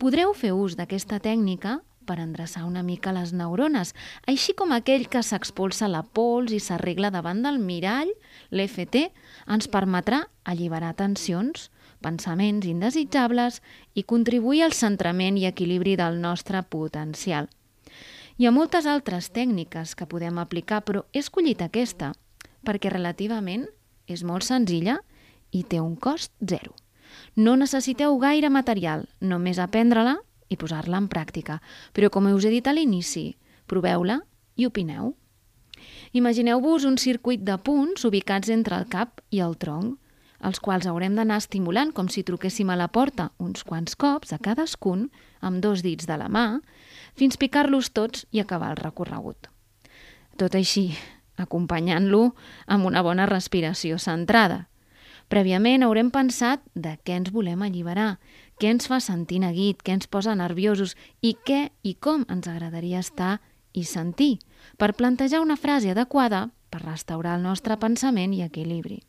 Podreu 0.00 0.32
fer 0.34 0.52
ús 0.56 0.76
d'aquesta 0.78 1.20
tècnica 1.20 1.80
per 2.06 2.18
endreçar 2.18 2.64
una 2.66 2.82
mica 2.82 3.12
les 3.14 3.32
neurones, 3.36 3.92
així 4.26 4.54
com 4.58 4.72
aquell 4.74 5.06
que 5.10 5.22
s'expulsa 5.22 5.90
la 5.90 6.02
pols 6.02 6.50
i 6.56 6.58
s'arregla 6.58 7.12
davant 7.14 7.42
del 7.44 7.60
mirall, 7.62 8.10
l'EFT 8.50 9.10
ens 9.46 9.70
permetrà 9.70 10.24
alliberar 10.42 10.96
tensions, 10.98 11.68
pensaments 12.00 12.66
indesitjables 12.66 13.60
i 13.94 14.04
contribuir 14.04 14.64
al 14.64 14.76
centrament 14.76 15.38
i 15.38 15.46
equilibri 15.48 15.96
del 16.00 16.20
nostre 16.20 16.62
potencial. 16.62 17.48
Hi 18.40 18.46
ha 18.48 18.54
moltes 18.56 18.86
altres 18.88 19.30
tècniques 19.36 19.94
que 19.94 20.08
podem 20.08 20.38
aplicar, 20.40 20.80
però 20.80 21.04
he 21.12 21.20
escollit 21.20 21.60
aquesta 21.62 22.14
perquè 22.64 22.92
relativament 22.92 23.66
és 24.08 24.24
molt 24.24 24.46
senzilla 24.46 24.98
i 25.52 25.62
té 25.64 25.80
un 25.80 25.96
cost 25.96 26.32
zero. 26.40 26.74
No 27.36 27.56
necessiteu 27.58 28.16
gaire 28.22 28.50
material, 28.50 29.06
només 29.20 29.58
aprendre-la 29.58 30.16
i 30.48 30.56
posar-la 30.56 30.98
en 30.98 31.08
pràctica. 31.08 31.60
Però 31.92 32.10
com 32.10 32.28
us 32.30 32.44
he 32.44 32.52
dit 32.52 32.66
a 32.66 32.74
l'inici, 32.74 33.34
proveu-la 33.66 34.20
i 34.56 34.66
opineu. 34.66 35.14
Imagineu-vos 36.12 36.84
un 36.84 36.98
circuit 36.98 37.42
de 37.46 37.56
punts 37.58 38.04
ubicats 38.04 38.50
entre 38.50 38.76
el 38.76 38.88
cap 38.90 39.22
i 39.30 39.40
el 39.40 39.56
tronc, 39.56 39.98
els 40.40 40.60
quals 40.60 40.86
haurem 40.88 41.14
d'anar 41.18 41.38
estimulant 41.42 41.92
com 41.92 42.08
si 42.08 42.24
truquéssim 42.24 42.70
a 42.72 42.78
la 42.80 42.88
porta 42.88 43.30
uns 43.38 43.64
quants 43.64 43.96
cops 43.96 44.32
a 44.32 44.38
cadascun 44.40 45.08
amb 45.40 45.60
dos 45.60 45.84
dits 45.84 46.08
de 46.08 46.16
la 46.16 46.28
mà, 46.32 46.60
fins 47.14 47.36
picar-los 47.36 47.92
tots 47.92 48.26
i 48.32 48.40
acabar 48.40 48.72
el 48.72 48.80
recorregut. 48.80 49.50
Tot 50.40 50.56
així, 50.56 50.90
acompanyant-lo 51.36 52.30
amb 52.66 52.88
una 52.88 53.02
bona 53.04 53.26
respiració 53.28 53.98
centrada. 53.98 54.66
Prèviament 55.30 55.84
haurem 55.86 56.08
pensat 56.10 56.62
de 56.74 56.96
què 57.04 57.20
ens 57.20 57.30
volem 57.30 57.60
alliberar, 57.62 58.18
què 58.58 58.72
ens 58.72 58.88
fa 58.90 58.98
sentir 59.00 59.38
neguit, 59.44 59.78
què 59.84 59.94
ens 59.94 60.10
posa 60.10 60.34
nerviosos 60.34 60.96
i 61.20 61.36
què 61.46 61.68
i 61.86 61.94
com 61.94 62.24
ens 62.28 62.48
agradaria 62.50 63.04
estar 63.04 63.38
i 63.72 63.84
sentir, 63.86 64.40
per 64.76 64.96
plantejar 64.98 65.44
una 65.44 65.60
frase 65.60 65.92
adequada 65.92 66.48
per 66.70 66.82
restaurar 66.82 67.36
el 67.38 67.46
nostre 67.46 67.78
pensament 67.78 68.34
i 68.34 68.42
equilibri. 68.42 69.04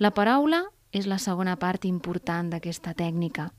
La 0.00 0.14
paraula 0.16 0.62
és 0.96 1.04
la 1.04 1.18
segona 1.20 1.58
part 1.60 1.84
important 1.84 2.48
d'aquesta 2.48 2.94
tècnica. 2.96 3.50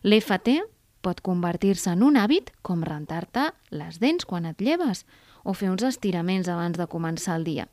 L'EFT 0.00 0.62
pot 1.04 1.20
convertir-se 1.20 1.92
en 1.92 2.02
un 2.06 2.16
hàbit 2.16 2.48
com 2.64 2.80
rentar-te 2.88 3.50
les 3.68 3.98
dents 4.00 4.24
quan 4.24 4.48
et 4.48 4.64
lleves 4.64 5.04
o 5.44 5.52
fer 5.52 5.68
uns 5.68 5.84
estiraments 5.84 6.48
abans 6.48 6.80
de 6.80 6.86
començar 6.88 7.36
el 7.36 7.44
dia. 7.44 7.66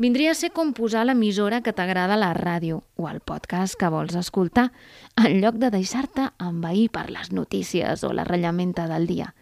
Vindria 0.00 0.32
a 0.32 0.34
ser 0.34 0.50
com 0.50 0.72
posar 0.74 1.04
l'emissora 1.06 1.60
que 1.62 1.74
t'agrada 1.76 2.16
a 2.16 2.18
la 2.18 2.32
ràdio 2.34 2.80
o 2.96 3.06
el 3.06 3.20
podcast 3.20 3.78
que 3.78 3.92
vols 3.94 4.16
escoltar, 4.18 4.72
en 5.14 5.38
lloc 5.38 5.60
de 5.62 5.70
deixar-te 5.70 6.32
envair 6.40 6.88
per 6.90 7.06
les 7.14 7.30
notícies 7.30 8.02
o 8.02 8.10
la 8.16 8.24
rellamenta 8.26 8.88
del 8.90 9.06
dia. 9.06 9.34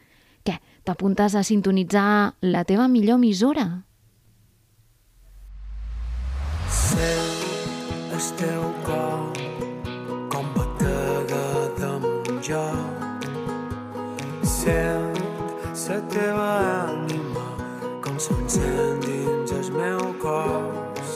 Què, 0.45 0.59
t'apuntes 0.85 1.39
a 1.39 1.47
sintonitzar 1.47 2.37
la 2.43 2.67
teva 2.69 2.91
millor 2.93 3.17
emissora? 3.23 3.69
Sent 6.69 7.38
el 8.19 8.25
teu 8.37 8.63
cor 8.83 9.31
com 10.29 10.47
batega 10.57 11.43
damunt 11.79 12.41
jo. 12.43 12.65
Sent 14.43 15.21
la 15.89 16.01
teva 16.15 16.49
ànima 16.89 17.47
com 18.03 18.19
s'encén 18.19 18.99
dins 19.07 19.55
el 19.61 19.71
meu 19.79 20.03
cos. 20.25 21.15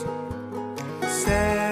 Sent 1.19 1.62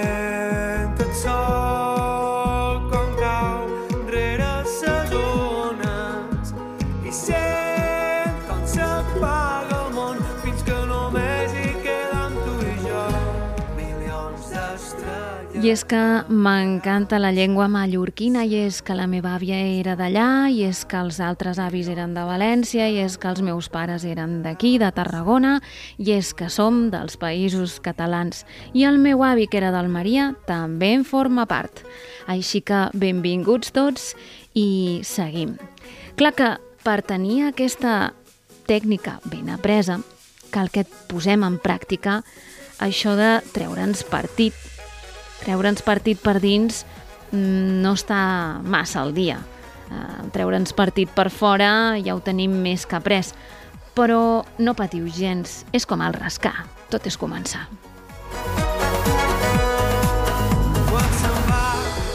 i 15.61 15.69
és 15.69 15.83
que 15.85 15.97
m'encanta 16.25 17.19
la 17.21 17.29
llengua 17.29 17.67
mallorquina 17.69 18.47
i 18.49 18.55
és 18.63 18.79
que 18.81 18.95
la 18.97 19.05
meva 19.05 19.35
àvia 19.35 19.59
era 19.59 19.93
d'allà 19.99 20.47
i 20.49 20.63
és 20.65 20.79
que 20.89 20.97
els 20.97 21.19
altres 21.21 21.59
avis 21.61 21.89
eren 21.91 22.15
de 22.15 22.23
València 22.25 22.87
i 22.89 22.97
és 23.03 23.19
que 23.21 23.29
els 23.29 23.43
meus 23.45 23.67
pares 23.69 24.01
eren 24.07 24.39
d'aquí, 24.41 24.79
de 24.81 24.89
Tarragona 24.95 25.59
i 26.01 26.15
és 26.15 26.31
que 26.33 26.47
som 26.49 26.87
dels 26.89 27.19
països 27.21 27.75
catalans 27.83 28.41
i 28.73 28.87
el 28.89 28.97
meu 28.97 29.21
avi, 29.21 29.45
que 29.45 29.59
era 29.61 29.69
d'Almeria, 29.75 30.31
també 30.49 30.95
en 30.95 31.05
forma 31.05 31.45
part. 31.45 31.83
Així 32.25 32.63
que 32.65 32.87
benvinguts 32.97 33.69
tots 33.75 34.15
i 34.57 35.01
seguim. 35.05 35.59
Clar 36.17 36.33
que 36.33 36.49
per 36.81 37.03
tenir 37.05 37.43
aquesta 37.51 38.15
tècnica 38.65 39.19
ben 39.29 39.53
apresa, 39.53 39.99
cal 40.49 40.73
que 40.73 40.87
et 40.87 40.99
posem 41.11 41.45
en 41.45 41.61
pràctica 41.61 42.23
això 42.81 43.13
de 43.13 43.35
treure'ns 43.53 44.07
partit 44.09 44.70
treure'ns 45.41 45.83
partit 45.85 46.19
per 46.21 46.39
dins 46.43 46.83
mm, 47.31 47.81
no 47.83 47.95
està 47.97 48.21
massa 48.63 49.01
al 49.01 49.13
dia. 49.15 49.39
Uh, 49.91 50.29
treure'ns 50.31 50.71
partit 50.77 51.11
per 51.11 51.29
fora 51.33 51.97
ja 51.99 52.15
ho 52.15 52.21
tenim 52.23 52.53
més 52.63 52.85
que 52.87 53.01
pres. 53.03 53.33
Però 53.97 54.45
no 54.63 54.73
patiu 54.77 55.09
gens, 55.11 55.65
és 55.75 55.85
com 55.85 56.01
el 56.01 56.15
rascar, 56.15 56.55
tot 56.93 57.07
és 57.09 57.17
començar. 57.19 57.65
Quan 60.87 61.11
se'n 61.19 61.41
va 61.49 61.65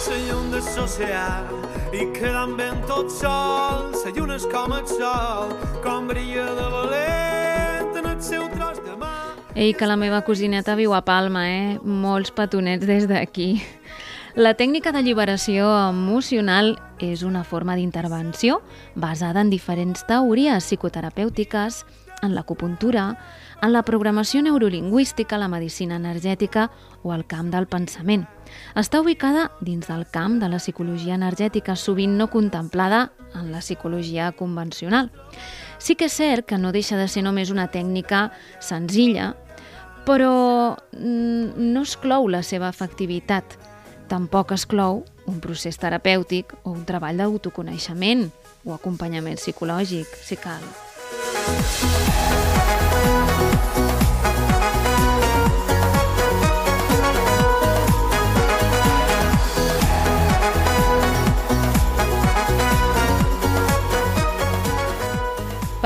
la 0.09 0.18
llum 0.25 0.56
social 0.73 1.52
i 1.92 2.09
quedant 2.16 2.56
ben 2.56 2.80
tot 2.88 3.12
sol, 3.12 3.92
la 3.92 4.16
lluna 4.16 4.40
és 4.40 4.49
com 4.52 4.73
el 4.73 4.87
sol, 4.88 5.56
com 5.85 6.09
brilla 6.09 6.49
de 6.56 6.68
valent 6.78 7.97
en 8.02 8.14
el 8.14 8.21
seu 8.25 8.49
tros 8.56 8.80
de. 8.85 8.95
Ei, 9.56 9.72
que 9.72 9.86
la 9.88 9.96
meva 9.96 10.18
cosineta 10.20 10.75
viu 10.76 10.92
a 10.92 10.98
Palma, 11.00 11.46
eh? 11.48 11.78
Molts 11.80 12.28
petonets 12.36 12.84
des 12.84 13.06
d'aquí. 13.08 13.54
La 14.36 14.50
tècnica 14.52 14.90
d'alliberació 14.92 15.70
emocional 15.88 16.75
és 17.00 17.22
una 17.25 17.40
forma 17.40 17.72
d'intervenció 17.72 18.58
basada 18.92 19.40
en 19.40 19.48
diferents 19.48 20.04
teories 20.04 20.60
psicoterapèutiques, 20.60 21.86
en 22.20 22.34
l'acupuntura, 22.36 23.06
en 23.62 23.72
la 23.72 23.80
programació 23.80 24.42
neurolingüística, 24.44 25.38
la 25.40 25.48
medicina 25.48 25.96
energètica 25.96 26.68
o 27.02 27.14
el 27.14 27.25
camp 27.25 27.48
del 27.48 27.64
pensament. 27.64 28.26
Està 28.76 29.00
ubicada 29.00 29.48
dins 29.64 29.88
del 29.88 30.04
camp 30.12 30.36
de 30.42 30.52
la 30.52 30.60
psicologia 30.60 31.16
energètica, 31.16 31.78
sovint 31.80 32.18
no 32.20 32.28
contemplada 32.28 33.12
en 33.32 33.48
la 33.52 33.64
psicologia 33.64 34.32
convencional. 34.36 35.08
Sí 35.78 35.96
que 35.96 36.12
és 36.12 36.20
cert 36.20 36.44
que 36.44 36.60
no 36.60 36.76
deixa 36.76 37.00
de 37.00 37.08
ser 37.08 37.25
només 37.25 37.48
una 37.48 37.70
tècnica 37.72 38.30
senzilla 38.60 39.32
però 40.06 40.76
mm, 40.94 41.58
no 41.75 41.82
exclou 41.82 42.30
la 42.30 42.42
seva 42.46 42.70
efectivitat. 42.70 43.58
Tampoc 44.06 44.54
exclou 44.54 45.02
un 45.26 45.40
procés 45.42 45.78
terapèutic 45.82 46.54
o 46.62 46.70
un 46.70 46.84
treball 46.86 47.18
d'autoconeixement 47.18 48.28
o 48.64 48.75
acompanyament 48.78 49.38
psicològic, 49.40 50.06
si 50.22 50.38
cal. 50.38 50.62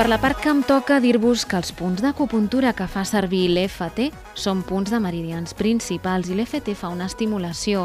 Per 0.01 0.09
la 0.09 0.17
part 0.17 0.39
que 0.41 0.49
em 0.49 0.63
toca 0.65 0.95
dir-vos 0.97 1.43
que 1.45 1.59
els 1.59 1.69
punts 1.77 2.01
d'acupuntura 2.01 2.71
que 2.73 2.87
fa 2.89 3.03
servir 3.05 3.43
l'EFT 3.53 4.07
són 4.33 4.63
punts 4.65 4.89
de 4.89 4.97
meridians 4.97 5.53
principals 5.53 6.31
i 6.31 6.33
l'EFT 6.39 6.71
fa 6.73 6.89
una 6.89 7.05
estimulació 7.05 7.83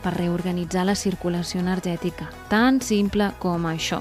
per 0.00 0.14
reorganitzar 0.14 0.86
la 0.88 0.96
circulació 0.96 1.60
energètica, 1.60 2.30
tan 2.48 2.80
simple 2.80 3.28
com 3.44 3.68
això. 3.68 4.00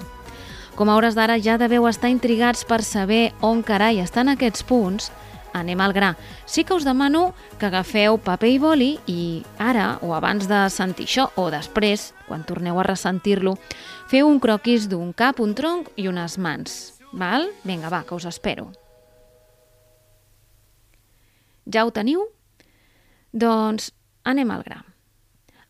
Com 0.80 0.88
a 0.88 0.96
hores 0.96 1.20
d'ara 1.20 1.36
ja 1.44 1.60
deveu 1.60 1.90
estar 1.92 2.08
intrigats 2.08 2.64
per 2.64 2.86
saber 2.88 3.34
on 3.44 3.60
carai 3.68 4.00
estan 4.00 4.32
aquests 4.32 4.64
punts, 4.64 5.12
anem 5.52 5.84
al 5.84 5.92
gra. 5.92 6.16
Sí 6.46 6.64
que 6.64 6.72
us 6.72 6.88
demano 6.88 7.34
que 7.60 7.68
agafeu 7.68 8.16
paper 8.16 8.54
i 8.56 8.60
boli 8.64 8.92
i 9.12 9.44
ara, 9.60 9.98
o 10.00 10.16
abans 10.16 10.48
de 10.48 10.70
sentir 10.72 11.12
això, 11.12 11.34
o 11.36 11.52
després, 11.52 12.14
quan 12.30 12.48
torneu 12.48 12.80
a 12.80 12.88
ressentir-lo, 12.88 13.60
feu 14.08 14.32
un 14.32 14.40
croquis 14.40 14.88
d'un 14.88 15.12
cap, 15.12 15.44
un 15.44 15.52
tronc 15.52 15.92
i 15.98 16.08
unes 16.08 16.40
mans. 16.40 16.97
Val? 17.12 17.50
Vinga, 17.64 17.90
va, 17.90 18.04
que 18.04 18.16
us 18.16 18.26
espero. 18.26 18.72
Ja 21.72 21.86
ho 21.86 21.92
teniu? 21.92 22.24
Doncs 23.32 23.92
anem 24.24 24.52
al 24.52 24.64
gra. 24.64 24.82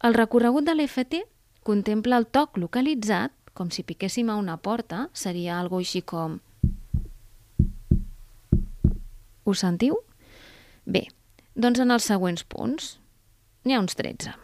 El 0.06 0.14
recorregut 0.14 0.66
de 0.66 0.76
l'EFT 0.76 1.24
contempla 1.66 2.20
el 2.22 2.28
toc 2.30 2.58
localitzat, 2.62 3.34
com 3.58 3.72
si 3.74 3.84
piquéssim 3.84 4.30
a 4.30 4.38
una 4.38 4.58
porta, 4.62 5.08
seria 5.14 5.58
algo 5.60 5.82
així 5.82 6.04
com... 6.06 6.40
Ho 9.48 9.54
sentiu? 9.56 9.98
Bé, 10.86 11.08
doncs 11.56 11.82
en 11.82 11.94
els 11.96 12.06
següents 12.06 12.44
punts. 12.44 12.98
N'hi 13.66 13.76
ha 13.76 13.82
uns 13.82 13.98
13. 13.98 14.36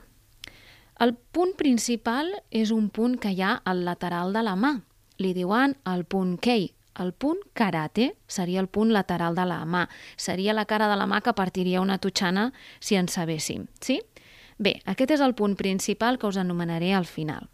El 1.04 1.14
punt 1.36 1.54
principal 1.60 2.30
és 2.50 2.72
un 2.72 2.90
punt 2.90 3.18
que 3.20 3.34
hi 3.34 3.42
ha 3.44 3.58
al 3.66 3.84
lateral 3.86 4.34
de 4.34 4.44
la 4.46 4.56
mà. 4.56 4.74
Li 5.22 5.34
diuen 5.36 5.76
el 5.90 6.06
punt 6.10 6.38
Kei, 6.42 6.72
el 7.00 7.14
punt 7.14 7.40
karate 7.54 8.16
seria 8.28 8.60
el 8.62 8.68
punt 8.68 8.92
lateral 8.94 9.36
de 9.36 9.46
la 9.46 9.64
mà. 9.66 9.88
Seria 10.16 10.54
la 10.54 10.66
cara 10.66 10.90
de 10.90 10.98
la 10.98 11.08
mà 11.08 11.22
que 11.22 11.34
partiria 11.34 11.82
una 11.82 11.98
tutxana 11.98 12.52
si 12.80 12.96
en 12.96 13.08
sabéssim, 13.08 13.68
sí? 13.82 14.02
Bé, 14.58 14.80
aquest 14.86 15.16
és 15.18 15.22
el 15.22 15.34
punt 15.36 15.56
principal 15.58 16.20
que 16.20 16.28
us 16.28 16.38
anomenaré 16.38 16.94
al 16.94 17.06
final. 17.06 17.50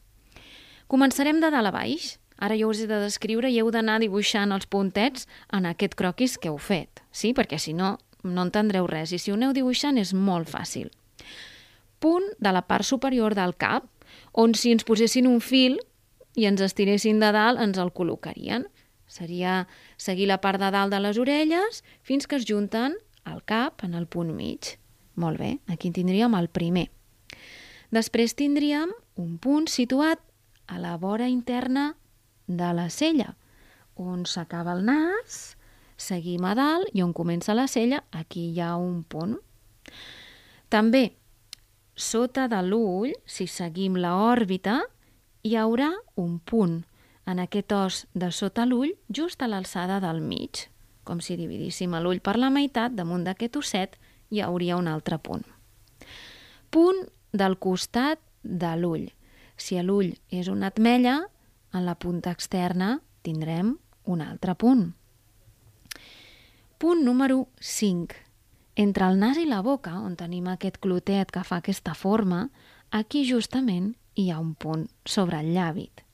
Començarem 0.87 1.39
de 1.39 1.51
dalt 1.53 1.69
a 1.69 1.71
baix. 1.71 2.17
Ara 2.39 2.55
jo 2.55 2.69
us 2.71 2.79
he 2.79 2.87
de 2.87 3.01
descriure 3.03 3.49
i 3.51 3.59
heu 3.59 3.69
d'anar 3.71 3.99
dibuixant 3.99 4.51
els 4.55 4.67
puntets 4.67 5.27
en 5.51 5.67
aquest 5.67 5.95
croquis 5.99 6.37
que 6.37 6.47
heu 6.47 6.57
fet, 6.57 7.03
sí? 7.11 7.33
Perquè 7.35 7.59
si 7.59 7.73
no, 7.75 7.97
no 8.23 8.45
entendreu 8.47 8.87
res. 8.87 9.11
I 9.11 9.19
si 9.19 9.31
ho 9.31 9.35
aneu 9.35 9.53
dibuixant 9.55 9.99
és 9.99 10.13
molt 10.15 10.47
fàcil. 10.49 10.89
Punt 11.99 12.25
de 12.39 12.51
la 12.55 12.63
part 12.63 12.87
superior 12.87 13.35
del 13.35 13.55
cap, 13.59 13.87
on 14.31 14.55
si 14.55 14.71
ens 14.71 14.87
posessin 14.87 15.27
un 15.27 15.41
fil 15.43 15.79
i 16.39 16.47
ens 16.47 16.63
estiressin 16.63 17.19
de 17.19 17.31
dalt 17.35 17.59
ens 17.59 17.79
el 17.79 17.91
col·locarien. 17.91 18.67
Seria 19.09 19.65
seguir 19.97 20.27
la 20.29 20.37
part 20.37 20.61
de 20.61 20.69
dalt 20.69 20.93
de 20.93 21.01
les 21.01 21.17
orelles 21.17 21.81
fins 22.05 22.29
que 22.29 22.37
es 22.37 22.45
junten 22.45 22.95
al 23.25 23.41
cap 23.43 23.83
en 23.83 23.97
el 23.97 24.05
punt 24.05 24.29
mig. 24.37 24.77
Molt 25.19 25.41
bé, 25.41 25.57
aquí 25.67 25.89
tindríem 25.91 26.37
el 26.37 26.47
primer. 26.53 26.87
Després 27.89 28.37
tindríem 28.37 28.93
un 29.17 29.37
punt 29.41 29.65
situat 29.67 30.21
a 30.69 30.77
la 30.77 30.95
vora 31.01 31.27
interna 31.27 31.95
de 32.45 32.69
la 32.77 32.87
cella, 32.93 33.33
on 33.97 34.27
s'acaba 34.29 34.75
el 34.77 34.85
nas, 34.85 35.57
seguim 35.97 36.45
a 36.45 36.53
dalt 36.55 36.93
i 36.93 37.01
on 37.01 37.11
comença 37.17 37.57
la 37.57 37.67
cella, 37.67 38.03
aquí 38.13 38.51
hi 38.53 38.61
ha 38.61 38.75
un 38.77 39.01
punt. 39.03 39.35
També, 40.69 41.17
sota 41.97 42.45
de 42.47 42.61
l'ull, 42.63 43.11
si 43.25 43.49
seguim 43.49 43.97
l'òrbita, 43.97 44.79
hi 45.41 45.57
haurà 45.57 45.89
un 46.21 46.37
punt 46.39 46.83
en 47.29 47.39
aquest 47.39 47.71
os 47.77 47.95
de 48.17 48.31
sota 48.33 48.65
l'ull 48.65 48.95
just 49.13 49.41
a 49.43 49.47
l'alçada 49.47 49.99
del 50.01 50.21
mig. 50.21 50.65
Com 51.05 51.21
si 51.21 51.37
dividíssim 51.37 51.93
l'ull 52.01 52.21
per 52.25 52.37
la 52.41 52.49
meitat, 52.49 52.95
damunt 52.97 53.25
d'aquest 53.27 53.59
osset 53.61 53.97
hi 54.33 54.41
hauria 54.41 54.77
un 54.77 54.89
altre 54.89 55.19
punt. 55.21 55.45
Punt 56.73 57.05
del 57.33 57.57
costat 57.61 58.21
de 58.43 58.73
l'ull. 58.77 59.09
Si 59.57 59.77
l'ull 59.83 60.15
és 60.31 60.49
una 60.49 60.71
atmella, 60.73 61.19
en 61.73 61.85
la 61.85 61.95
punta 61.95 62.33
externa 62.33 62.99
tindrem 63.21 63.75
un 64.05 64.25
altre 64.25 64.55
punt. 64.55 64.93
Punt 66.79 67.03
número 67.05 67.47
5. 67.59 68.25
Entre 68.79 69.05
el 69.05 69.19
nas 69.19 69.37
i 69.37 69.45
la 69.45 69.61
boca, 69.61 69.97
on 69.99 70.15
tenim 70.15 70.47
aquest 70.47 70.79
clotet 70.79 71.33
que 71.35 71.43
fa 71.43 71.59
aquesta 71.59 71.93
forma, 71.93 72.47
aquí 72.89 73.25
justament 73.27 73.93
hi 74.15 74.29
ha 74.31 74.39
un 74.39 74.55
punt 74.55 74.87
sobre 75.05 75.43
el 75.43 75.51
llàbit 75.53 76.08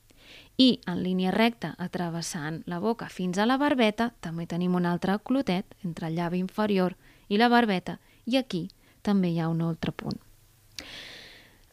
i 0.56 0.80
en 0.88 1.02
línia 1.02 1.30
recta 1.34 1.74
atrevessant 1.78 2.62
la 2.66 2.78
boca 2.80 3.08
fins 3.12 3.38
a 3.38 3.46
la 3.46 3.58
barbeta 3.60 4.10
també 4.24 4.46
tenim 4.48 4.74
un 4.74 4.86
altre 4.86 5.18
clotet 5.18 5.76
entre 5.84 6.08
el 6.08 6.16
llavi 6.16 6.40
inferior 6.40 6.96
i 7.28 7.36
la 7.36 7.50
barbeta 7.52 7.98
i 8.24 8.38
aquí 8.40 8.68
també 9.02 9.30
hi 9.30 9.40
ha 9.40 9.50
un 9.52 9.60
altre 9.62 9.92
punt. 9.92 10.18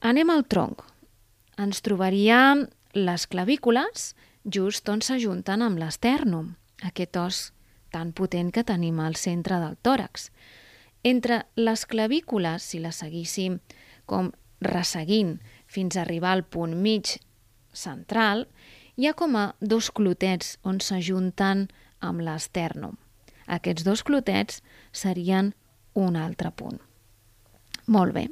Anem 0.04 0.30
al 0.30 0.44
tronc. 0.52 0.84
Ens 1.58 1.82
trobaríem 1.86 2.68
les 2.94 3.26
clavícules 3.28 4.14
just 4.44 4.90
on 4.90 5.02
s'ajunten 5.02 5.64
amb 5.64 5.80
l'esternum, 5.80 6.54
aquest 6.84 7.18
os 7.18 7.42
tan 7.94 8.12
potent 8.12 8.52
que 8.52 8.66
tenim 8.68 9.00
al 9.00 9.16
centre 9.16 9.60
del 9.62 9.78
tòrax. 9.86 10.30
Entre 11.04 11.44
les 11.56 11.86
clavícules, 11.86 12.64
si 12.64 12.82
les 12.84 13.00
seguíssim 13.00 13.60
com 14.06 14.32
resseguint 14.64 15.38
fins 15.68 15.96
a 15.96 16.04
arribar 16.04 16.34
al 16.34 16.44
punt 16.44 16.76
mig 16.82 17.18
central, 17.74 18.48
hi 18.96 19.08
ha 19.08 19.14
com 19.18 19.36
a 19.36 19.56
dos 19.60 19.90
clotets 19.92 20.58
on 20.64 20.80
s'ajunten 20.80 21.68
amb 22.00 22.22
l'esternum. 22.22 22.98
Aquests 23.48 23.84
dos 23.84 24.04
clotets 24.06 24.62
serien 24.92 25.54
un 25.94 26.16
altre 26.16 26.52
punt. 26.52 26.80
Molt 27.88 28.14
bé. 28.14 28.30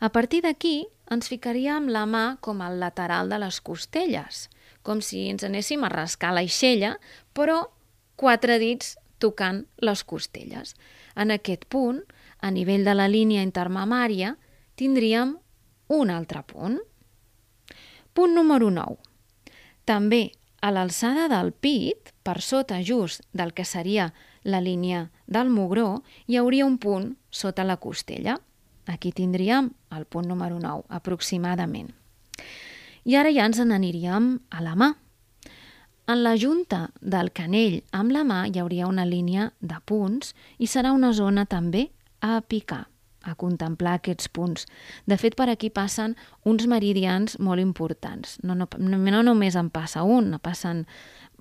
A 0.00 0.08
partir 0.08 0.42
d'aquí, 0.42 0.86
ens 1.10 1.28
ficaríem 1.28 1.88
la 1.92 2.06
mà 2.06 2.38
com 2.40 2.60
al 2.62 2.78
lateral 2.80 3.28
de 3.28 3.38
les 3.42 3.60
costelles, 3.60 4.48
com 4.82 5.00
si 5.04 5.26
ens 5.28 5.44
anéssim 5.44 5.84
a 5.84 5.90
rascar 5.92 6.32
l'aixella, 6.34 6.96
però 7.34 7.66
quatre 8.16 8.58
dits 8.62 8.96
tocant 9.20 9.64
les 9.84 10.04
costelles. 10.04 10.74
En 11.16 11.30
aquest 11.30 11.66
punt, 11.68 12.00
a 12.40 12.50
nivell 12.50 12.86
de 12.86 12.94
la 12.96 13.08
línia 13.08 13.44
intermamària, 13.44 14.36
tindríem 14.76 15.36
un 15.92 16.10
altre 16.10 16.42
punt. 16.48 16.78
Punt 18.14 18.34
número 18.34 18.70
9. 18.70 19.09
També 19.90 20.30
a 20.62 20.68
l'alçada 20.70 21.24
del 21.26 21.48
pit, 21.50 22.12
per 22.22 22.38
sota 22.46 22.76
just 22.86 23.24
del 23.34 23.50
que 23.50 23.64
seria 23.66 24.12
la 24.46 24.60
línia 24.62 25.08
del 25.26 25.50
mugró, 25.50 26.04
hi 26.30 26.38
hauria 26.38 26.66
un 26.68 26.76
punt 26.78 27.16
sota 27.30 27.64
la 27.66 27.80
costella. 27.82 28.36
Aquí 28.86 29.10
tindríem 29.10 29.72
el 29.90 30.04
punt 30.06 30.28
número 30.30 30.60
9, 30.62 30.84
aproximadament. 30.94 31.90
I 33.02 33.16
ara 33.18 33.32
ja 33.34 33.48
ens 33.50 33.58
n'aniríem 33.58 34.30
a 34.50 34.62
la 34.62 34.76
mà. 34.78 34.92
En 36.06 36.22
la 36.22 36.36
junta 36.38 36.92
del 37.00 37.32
canell 37.34 37.80
amb 37.90 38.14
la 38.14 38.22
mà 38.22 38.44
hi 38.46 38.62
hauria 38.62 38.86
una 38.86 39.08
línia 39.08 39.50
de 39.58 39.82
punts 39.82 40.36
i 40.58 40.70
serà 40.70 40.94
una 40.94 41.10
zona 41.18 41.48
també 41.50 41.88
a 42.20 42.38
picar, 42.46 42.84
a 43.22 43.34
contemplar 43.36 43.98
aquests 43.98 44.30
punts. 44.32 44.66
De 45.06 45.18
fet, 45.20 45.36
per 45.36 45.50
aquí 45.52 45.70
passen 45.70 46.16
uns 46.48 46.66
meridians 46.70 47.38
molt 47.38 47.60
importants. 47.60 48.38
No, 48.42 48.56
no, 48.56 48.68
no 48.78 49.22
només 49.22 49.58
en 49.60 49.70
passa 49.70 50.04
un, 50.04 50.32
en 50.34 50.42
passen 50.42 50.86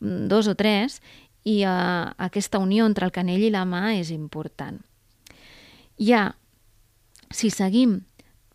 mm, 0.01 0.27
dos 0.31 0.49
o 0.51 0.55
tres, 0.59 0.99
i 1.47 1.63
uh, 1.63 2.11
aquesta 2.19 2.59
unió 2.59 2.85
entre 2.85 3.07
el 3.07 3.15
canell 3.15 3.45
i 3.47 3.53
la 3.53 3.63
mà 3.65 3.95
és 3.95 4.11
important. 4.11 4.81
Ja, 5.99 6.33
si 7.31 7.49
seguim, 7.51 8.01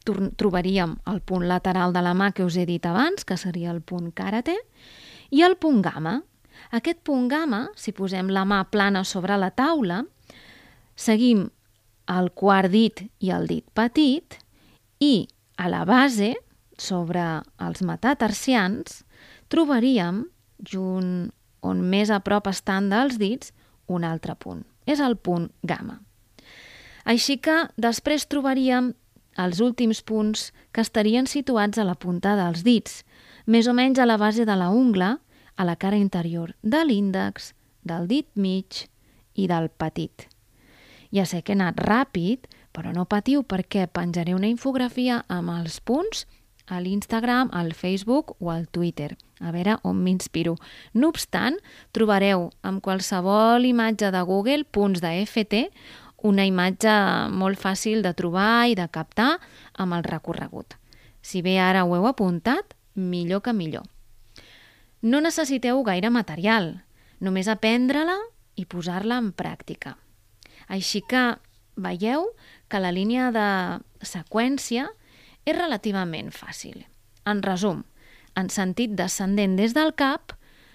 trobaríem 0.04 0.98
el 1.08 1.20
punt 1.24 1.46
lateral 1.48 1.94
de 1.94 2.02
la 2.04 2.12
mà 2.14 2.32
que 2.36 2.44
us 2.44 2.58
he 2.60 2.66
dit 2.68 2.84
abans, 2.86 3.24
que 3.24 3.36
seria 3.40 3.72
el 3.72 3.80
punt 3.80 4.12
karate, 4.12 4.56
i 5.30 5.42
el 5.42 5.56
punt 5.56 5.80
gamma. 5.82 6.20
Aquest 6.76 7.00
punt 7.04 7.28
gamma, 7.28 7.68
si 7.76 7.92
posem 7.92 8.28
la 8.32 8.44
mà 8.44 8.62
plana 8.70 9.04
sobre 9.04 9.36
la 9.40 9.50
taula, 9.50 10.02
seguim 10.94 11.48
el 12.10 12.30
quart 12.36 12.70
dit 12.72 13.04
i 13.20 13.30
el 13.34 13.46
dit 13.48 13.64
petit 13.74 14.38
i 15.00 15.26
a 15.56 15.68
la 15.70 15.84
base, 15.88 16.34
sobre 16.78 17.22
els 17.62 17.82
metatarsians, 17.86 19.04
trobaríem, 19.52 20.24
junt 20.58 21.30
on 21.62 21.82
més 21.90 22.10
a 22.10 22.20
prop 22.24 22.48
estan 22.50 22.90
dels 22.90 23.18
dits, 23.20 23.52
un 23.86 24.04
altre 24.04 24.34
punt. 24.34 24.64
És 24.86 25.00
el 25.00 25.16
punt 25.16 25.48
gamma. 25.62 26.00
Així 27.04 27.38
que 27.38 27.68
després 27.76 28.26
trobaríem 28.26 28.92
els 29.38 29.60
últims 29.60 30.00
punts 30.02 30.50
que 30.72 30.82
estarien 30.84 31.26
situats 31.30 31.78
a 31.78 31.86
la 31.86 31.94
punta 31.94 32.34
dels 32.38 32.64
dits, 32.66 33.02
més 33.46 33.68
o 33.68 33.74
menys 33.76 34.00
a 34.00 34.08
la 34.08 34.18
base 34.20 34.46
de 34.48 34.56
la 34.56 34.70
ungla, 34.70 35.18
a 35.56 35.64
la 35.64 35.76
cara 35.76 36.00
interior 36.00 36.54
de 36.62 36.84
l'índex, 36.84 37.52
del 37.84 38.08
dit 38.08 38.28
mig 38.34 38.86
i 39.34 39.46
del 39.46 39.68
petit. 39.68 40.33
Ja 41.14 41.26
sé 41.30 41.42
que 41.42 41.54
he 41.54 41.58
anat 41.58 41.78
ràpid, 41.78 42.48
però 42.74 42.90
no 42.90 43.06
patiu 43.06 43.44
perquè 43.46 43.86
penjaré 43.86 44.34
una 44.34 44.50
infografia 44.50 45.22
amb 45.30 45.52
els 45.54 45.78
punts 45.78 46.24
a 46.66 46.80
l'Instagram, 46.80 47.50
al 47.52 47.74
Facebook 47.74 48.34
o 48.40 48.50
al 48.50 48.66
Twitter. 48.66 49.14
A 49.38 49.52
veure 49.52 49.76
on 49.84 50.00
m'inspiro. 50.02 50.56
No 50.94 51.12
obstant, 51.12 51.60
trobareu 51.92 52.48
amb 52.62 52.82
qualsevol 52.82 53.66
imatge 53.68 54.10
de 54.10 54.22
Google 54.26 54.64
punts 54.64 55.04
de 55.04 55.12
FT 55.22 55.68
una 56.24 56.46
imatge 56.48 56.92
molt 57.36 57.60
fàcil 57.60 58.00
de 58.02 58.14
trobar 58.16 58.66
i 58.72 58.74
de 58.74 58.86
captar 58.88 59.36
amb 59.76 59.94
el 59.94 60.06
recorregut. 60.08 60.78
Si 61.20 61.42
bé 61.44 61.58
ara 61.60 61.84
ho 61.84 61.92
heu 61.96 62.06
apuntat, 62.08 62.74
millor 62.94 63.42
que 63.44 63.52
millor. 63.52 63.84
No 65.04 65.20
necessiteu 65.20 65.82
gaire 65.84 66.08
material, 66.08 66.80
només 67.20 67.50
aprendre-la 67.52 68.16
i 68.56 68.64
posar-la 68.64 69.20
en 69.20 69.34
pràctica. 69.36 69.98
Així 70.68 71.02
que 71.02 71.36
veieu 71.76 72.30
que 72.68 72.80
la 72.80 72.92
línia 72.94 73.30
de 73.34 73.48
seqüència 74.04 74.88
és 75.44 75.56
relativament 75.56 76.30
fàcil. 76.32 76.84
En 77.26 77.42
resum, 77.42 77.82
en 78.36 78.50
sentit 78.50 78.94
descendent 78.96 79.56
des 79.56 79.74
del 79.76 79.94
cap, 79.96 80.34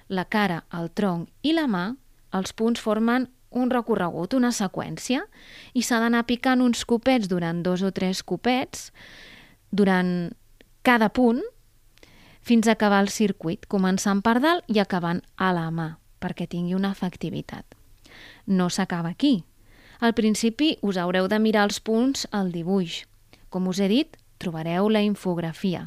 la 0.10 0.26
cara, 0.26 0.64
el 0.74 0.90
tronc 0.92 1.30
i 1.46 1.54
la 1.54 1.68
mà, 1.70 1.94
els 2.34 2.54
punts 2.54 2.82
formen 2.82 3.28
un 3.50 3.72
recorregut, 3.74 4.36
una 4.38 4.52
seqüència, 4.54 5.24
i 5.74 5.82
s'ha 5.82 6.00
d'anar 6.02 6.26
picant 6.30 6.62
uns 6.62 6.86
copets 6.86 7.30
durant 7.30 7.64
dos 7.66 7.82
o 7.82 7.92
tres 7.92 8.22
copets, 8.22 8.92
durant 9.72 10.30
cada 10.86 11.10
punt, 11.10 11.42
fins 12.42 12.68
a 12.68 12.74
acabar 12.78 13.02
el 13.04 13.10
circuit, 13.14 13.66
començant 13.70 14.22
per 14.26 14.40
dalt 14.42 14.66
i 14.70 14.80
acabant 14.82 15.22
a 15.38 15.52
la 15.54 15.68
mà, 15.74 15.90
perquè 16.22 16.48
tingui 16.50 16.78
una 16.78 16.94
efectivitat. 16.94 17.66
No 18.48 18.70
s'acaba 18.70 19.12
aquí, 19.14 19.44
al 20.00 20.16
principi 20.16 20.78
us 20.82 20.98
haureu 20.98 21.28
de 21.28 21.40
mirar 21.40 21.68
els 21.68 21.80
punts 21.80 22.26
al 22.32 22.52
dibuix. 22.52 23.04
Com 23.50 23.68
us 23.68 23.80
he 23.80 23.88
dit, 23.92 24.18
trobareu 24.40 24.90
la 24.90 25.02
infografia. 25.04 25.86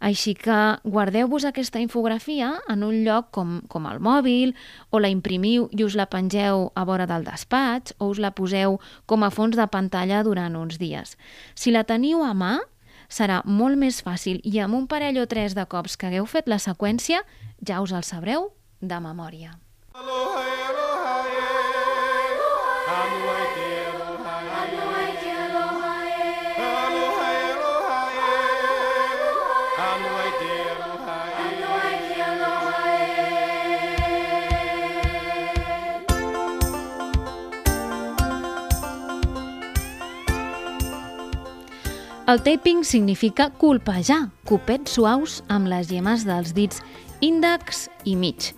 Així 0.00 0.32
que 0.32 0.56
guardeu-vos 0.88 1.44
aquesta 1.44 1.80
infografia 1.80 2.54
en 2.72 2.82
un 2.86 3.02
lloc 3.04 3.28
com, 3.36 3.58
com 3.68 3.84
el 3.86 4.00
mòbil, 4.00 4.54
o 4.88 5.00
la 5.00 5.10
imprimiu 5.12 5.68
i 5.76 5.84
us 5.84 5.96
la 5.96 6.08
pengeu 6.08 6.70
a 6.72 6.84
vora 6.88 7.04
del 7.06 7.26
despatx, 7.28 7.94
o 8.00 8.08
us 8.08 8.20
la 8.20 8.32
poseu 8.32 8.78
com 9.04 9.24
a 9.24 9.30
fons 9.30 9.60
de 9.60 9.68
pantalla 9.68 10.22
durant 10.24 10.56
uns 10.56 10.80
dies. 10.80 11.18
Si 11.54 11.72
la 11.72 11.84
teniu 11.84 12.24
a 12.24 12.32
mà, 12.32 12.56
serà 13.12 13.42
molt 13.44 13.76
més 13.76 14.00
fàcil 14.06 14.40
i 14.42 14.56
amb 14.64 14.78
un 14.78 14.88
parell 14.88 15.20
o 15.20 15.28
tres 15.28 15.56
de 15.58 15.66
cops 15.68 16.00
que 16.00 16.08
hagueu 16.08 16.24
fet 16.24 16.48
la 16.48 16.62
seqüència 16.62 17.24
ja 17.60 17.82
us 17.84 17.92
el 17.92 18.06
sabreu 18.08 18.54
de 18.80 19.00
memòria. 19.04 19.58
Aloha. 19.92 20.79
El 42.30 42.44
taping 42.46 42.84
significa 42.86 43.48
colpejar, 43.58 44.28
copets 44.46 44.92
suaus 44.94 45.40
amb 45.50 45.66
les 45.66 45.88
gemes 45.90 46.22
dels 46.28 46.52
dits 46.54 46.78
índex 47.26 47.88
i 48.06 48.14
mig. 48.14 48.52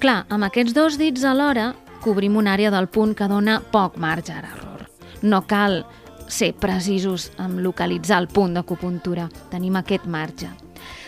Clar, 0.00 0.22
amb 0.32 0.46
aquests 0.46 0.72
dos 0.72 0.96
dits 0.96 1.26
alhora 1.28 1.74
cobrim 2.00 2.38
una 2.40 2.54
àrea 2.56 2.70
del 2.72 2.88
punt 2.88 3.12
que 3.18 3.28
dona 3.28 3.58
poc 3.74 3.98
marge 4.00 4.32
a 4.32 4.38
error. 4.40 4.86
No 5.20 5.42
cal 5.44 5.82
ser 6.28 6.54
precisos 6.54 7.30
en 7.38 7.62
localitzar 7.62 8.20
el 8.22 8.28
punt 8.28 8.54
d'acupuntura. 8.54 9.28
Tenim 9.50 9.76
aquest 9.76 10.06
marge. 10.06 10.50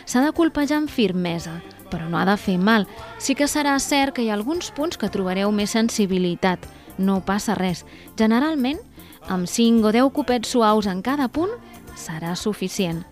S'ha 0.07 0.22
de 0.22 0.33
colpejar 0.33 0.79
amb 0.83 0.90
firmesa, 0.92 1.61
però 1.90 2.09
no 2.09 2.18
ha 2.18 2.26
de 2.29 2.37
fer 2.37 2.59
mal. 2.59 2.87
Sí 3.18 3.35
que 3.35 3.48
serà 3.50 3.79
cert 3.81 4.14
que 4.14 4.22
hi 4.22 4.31
ha 4.31 4.37
alguns 4.38 4.70
punts 4.70 4.98
que 4.98 5.11
trobareu 5.12 5.52
més 5.52 5.74
sensibilitat. 5.74 6.62
No 6.98 7.20
passa 7.24 7.57
res. 7.59 7.85
Generalment, 8.18 8.81
amb 9.29 9.48
5 9.50 9.87
o 9.87 9.92
10 9.92 10.14
copets 10.14 10.55
suaus 10.55 10.87
en 10.87 11.02
cada 11.02 11.29
punt, 11.29 11.52
serà 11.96 12.37
suficient. 12.37 13.05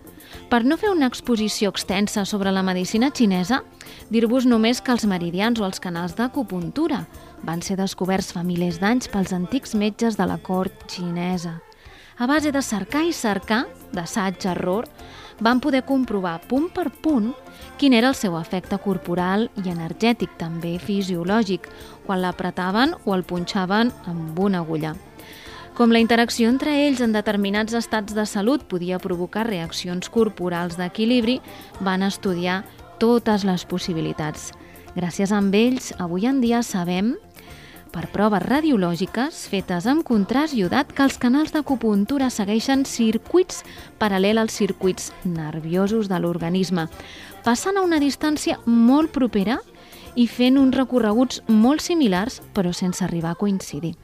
Per 0.49 0.63
no 0.65 0.77
fer 0.77 0.91
una 0.91 1.07
exposició 1.09 1.69
extensa 1.73 2.25
sobre 2.25 2.51
la 2.51 2.63
medicina 2.63 3.11
xinesa, 3.13 3.63
dir-vos 4.09 4.45
només 4.45 4.81
que 4.81 4.93
els 4.93 5.05
meridians 5.09 5.59
o 5.59 5.65
els 5.65 5.79
canals 5.81 6.15
d'acupuntura 6.17 7.05
van 7.45 7.61
ser 7.61 7.77
descoberts 7.79 8.33
fa 8.35 8.43
milers 8.43 8.79
d'anys 8.81 9.09
pels 9.13 9.33
antics 9.33 9.75
metges 9.75 10.17
de 10.17 10.27
la 10.29 10.37
cort 10.37 10.85
xinesa. 10.91 11.59
A 12.17 12.27
base 12.27 12.51
de 12.51 12.61
cercar 12.63 13.03
i 13.03 13.11
cercar, 13.11 13.65
d'assaig-error, 13.91 14.85
van 15.43 15.59
poder 15.59 15.83
comprovar 15.83 16.39
punt 16.47 16.69
per 16.71 16.87
punt 17.03 17.33
quin 17.75 17.91
era 17.91 18.07
el 18.07 18.15
seu 18.15 18.37
efecte 18.39 18.77
corporal 18.79 19.49
i 19.59 19.67
energètic, 19.67 20.31
també 20.39 20.77
fisiològic, 20.79 21.67
quan 22.05 22.21
l'apretaven 22.23 22.95
o 23.03 23.17
el 23.17 23.25
punxaven 23.27 23.91
amb 24.07 24.39
una 24.39 24.63
agulla. 24.63 24.93
Com 25.75 25.91
la 25.91 25.99
interacció 25.99 26.47
entre 26.47 26.71
ells 26.85 27.01
en 27.03 27.11
determinats 27.11 27.75
estats 27.75 28.15
de 28.15 28.23
salut 28.23 28.63
podia 28.63 28.99
provocar 29.03 29.43
reaccions 29.49 30.07
corporals 30.07 30.79
d'equilibri, 30.79 31.41
van 31.83 32.07
estudiar 32.07 32.61
totes 32.97 33.43
les 33.43 33.67
possibilitats. 33.67 34.53
Gràcies 34.95 35.35
a 35.35 35.43
ells, 35.51 35.91
avui 35.99 36.31
en 36.31 36.39
dia 36.39 36.63
sabem, 36.63 37.17
per 37.95 38.09
proves 38.11 38.43
radiològiques 38.43 39.45
fetes 39.47 39.85
amb 39.87 40.03
contrast 40.03 40.55
iodat, 40.57 40.91
que 40.91 41.05
els 41.05 41.15
canals 41.21 41.53
d'acupuntura 41.55 42.27
segueixen 42.33 42.83
circuits 42.89 43.63
paral·lel 44.01 44.41
als 44.41 44.57
circuits 44.59 45.13
nerviosos 45.23 46.11
de 46.11 46.19
l'organisme, 46.19 46.89
passant 47.47 47.79
a 47.79 47.85
una 47.87 48.01
distància 48.03 48.59
molt 48.65 49.15
propera 49.15 49.61
i 50.15 50.27
fent 50.27 50.59
uns 50.59 50.75
recorreguts 50.75 51.41
molt 51.47 51.83
similars, 51.83 52.41
però 52.53 52.75
sense 52.75 53.03
arribar 53.07 53.31
a 53.31 53.39
coincidir. 53.39 53.95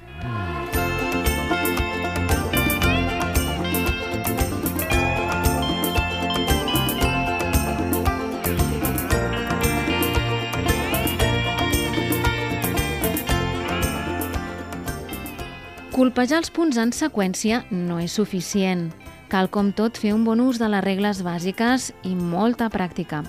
Colpejar 16.02 16.40
els 16.42 16.50
punts 16.50 16.80
en 16.82 16.90
seqüència 16.98 17.60
no 17.70 18.00
és 18.02 18.16
suficient. 18.18 18.88
Cal, 19.30 19.52
com 19.54 19.68
tot, 19.70 20.00
fer 20.02 20.16
un 20.16 20.24
bon 20.26 20.40
ús 20.42 20.58
de 20.58 20.66
les 20.74 20.82
regles 20.82 21.20
bàsiques 21.22 21.92
i 22.10 22.16
molta 22.18 22.72
pràctica. 22.74 23.20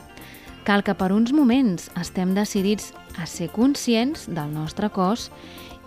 Cal 0.65 0.81
que 0.81 0.95
per 0.97 1.11
uns 1.13 1.35
moments 1.37 1.91
estem 2.01 2.33
decidits 2.33 2.95
a 3.21 3.29
ser 3.29 3.51
conscients 3.53 4.25
del 4.25 4.55
nostre 4.55 4.89
cos 4.89 5.27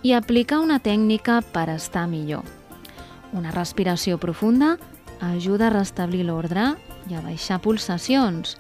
i 0.06 0.14
aplicar 0.14 0.62
una 0.62 0.78
tècnica 0.78 1.40
per 1.58 1.72
estar 1.74 2.06
millor. 2.06 2.46
Una 3.34 3.50
respiració 3.58 4.22
profunda 4.22 4.76
ajuda 5.32 5.72
a 5.72 5.74
restablir 5.80 6.22
l'ordre 6.30 6.76
i 7.10 7.18
a 7.18 7.26
baixar 7.26 7.64
pulsacions. 7.66 8.60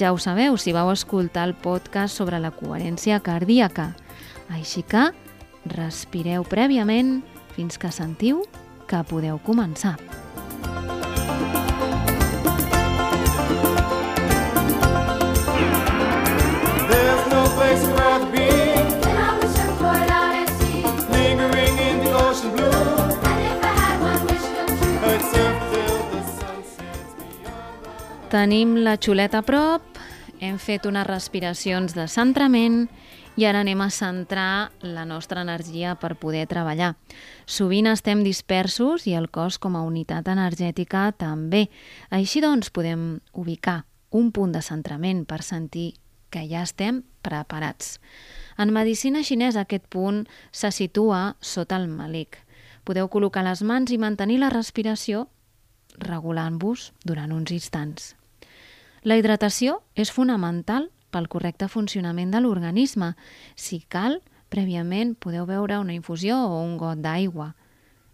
Ja 0.00 0.16
ho 0.16 0.16
sabeu 0.16 0.56
si 0.56 0.72
vau 0.72 0.94
escoltar 0.96 1.44
el 1.50 1.52
podcast 1.52 2.16
sobre 2.16 2.40
la 2.40 2.56
coherència 2.56 3.20
cardíaca. 3.20 3.90
Així 4.48 4.80
que 4.80 5.10
respireu 5.76 6.48
prèviament 6.48 7.18
fins 7.56 7.80
que 7.80 7.90
sentiu 7.90 8.44
que 8.86 9.02
podeu 9.08 9.40
començar. 9.42 9.96
There's 16.86 17.24
no 17.32 17.42
place 17.56 17.84
I'd 18.06 18.32
be. 18.32 18.56
Tenim 28.36 28.74
la 28.84 28.98
xuleta 29.00 29.38
a 29.38 29.44
prop, 29.46 29.96
hem 30.44 30.58
fet 30.60 30.84
unes 30.84 31.06
respiracions 31.06 31.94
de 31.96 32.04
centrament 32.10 32.82
i 33.36 33.44
ara 33.44 33.60
anem 33.60 33.80
a 33.84 33.90
centrar 33.92 34.72
la 34.80 35.04
nostra 35.04 35.42
energia 35.44 35.94
per 36.00 36.16
poder 36.16 36.46
treballar. 36.48 36.94
Sovint 37.44 37.86
estem 37.90 38.24
dispersos 38.24 39.06
i 39.06 39.12
el 39.14 39.28
cos 39.28 39.60
com 39.60 39.76
a 39.76 39.84
unitat 39.84 40.28
energètica 40.32 41.10
també. 41.12 41.66
Així 42.08 42.40
doncs 42.40 42.72
podem 42.72 43.20
ubicar 43.36 43.84
un 44.10 44.32
punt 44.32 44.56
de 44.56 44.64
centrament 44.64 45.26
per 45.28 45.42
sentir 45.44 45.92
que 46.32 46.46
ja 46.48 46.64
estem 46.64 47.04
preparats. 47.22 48.00
En 48.56 48.72
medicina 48.72 49.22
xinesa 49.22 49.66
aquest 49.66 49.84
punt 49.92 50.24
se 50.50 50.72
situa 50.72 51.36
sota 51.40 51.76
el 51.76 51.88
malic. 51.92 52.40
Podeu 52.88 53.10
col·locar 53.12 53.44
les 53.44 53.62
mans 53.62 53.92
i 53.92 53.98
mantenir 54.00 54.40
la 54.40 54.50
respiració 54.50 55.26
regulant-vos 56.00 56.92
durant 57.04 57.32
uns 57.32 57.52
instants. 57.52 58.14
La 59.02 59.16
hidratació 59.18 59.82
és 59.94 60.10
fonamental 60.10 60.88
pel 61.16 61.30
correcte 61.32 61.70
funcionament 61.72 62.34
de 62.34 62.42
l'organisme. 62.44 63.14
Si 63.56 63.80
cal, 63.88 64.20
prèviament 64.52 65.14
podeu 65.16 65.48
beure 65.48 65.80
una 65.80 65.96
infusió 65.96 66.36
o 66.44 66.60
un 66.60 66.76
got 66.76 67.00
d'aigua. 67.00 67.54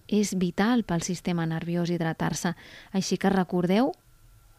És 0.06 0.36
vital 0.38 0.84
pel 0.86 1.02
sistema 1.02 1.46
nerviós 1.50 1.90
hidratar-se, 1.90 2.54
així 2.94 3.18
que 3.18 3.32
recordeu 3.32 3.90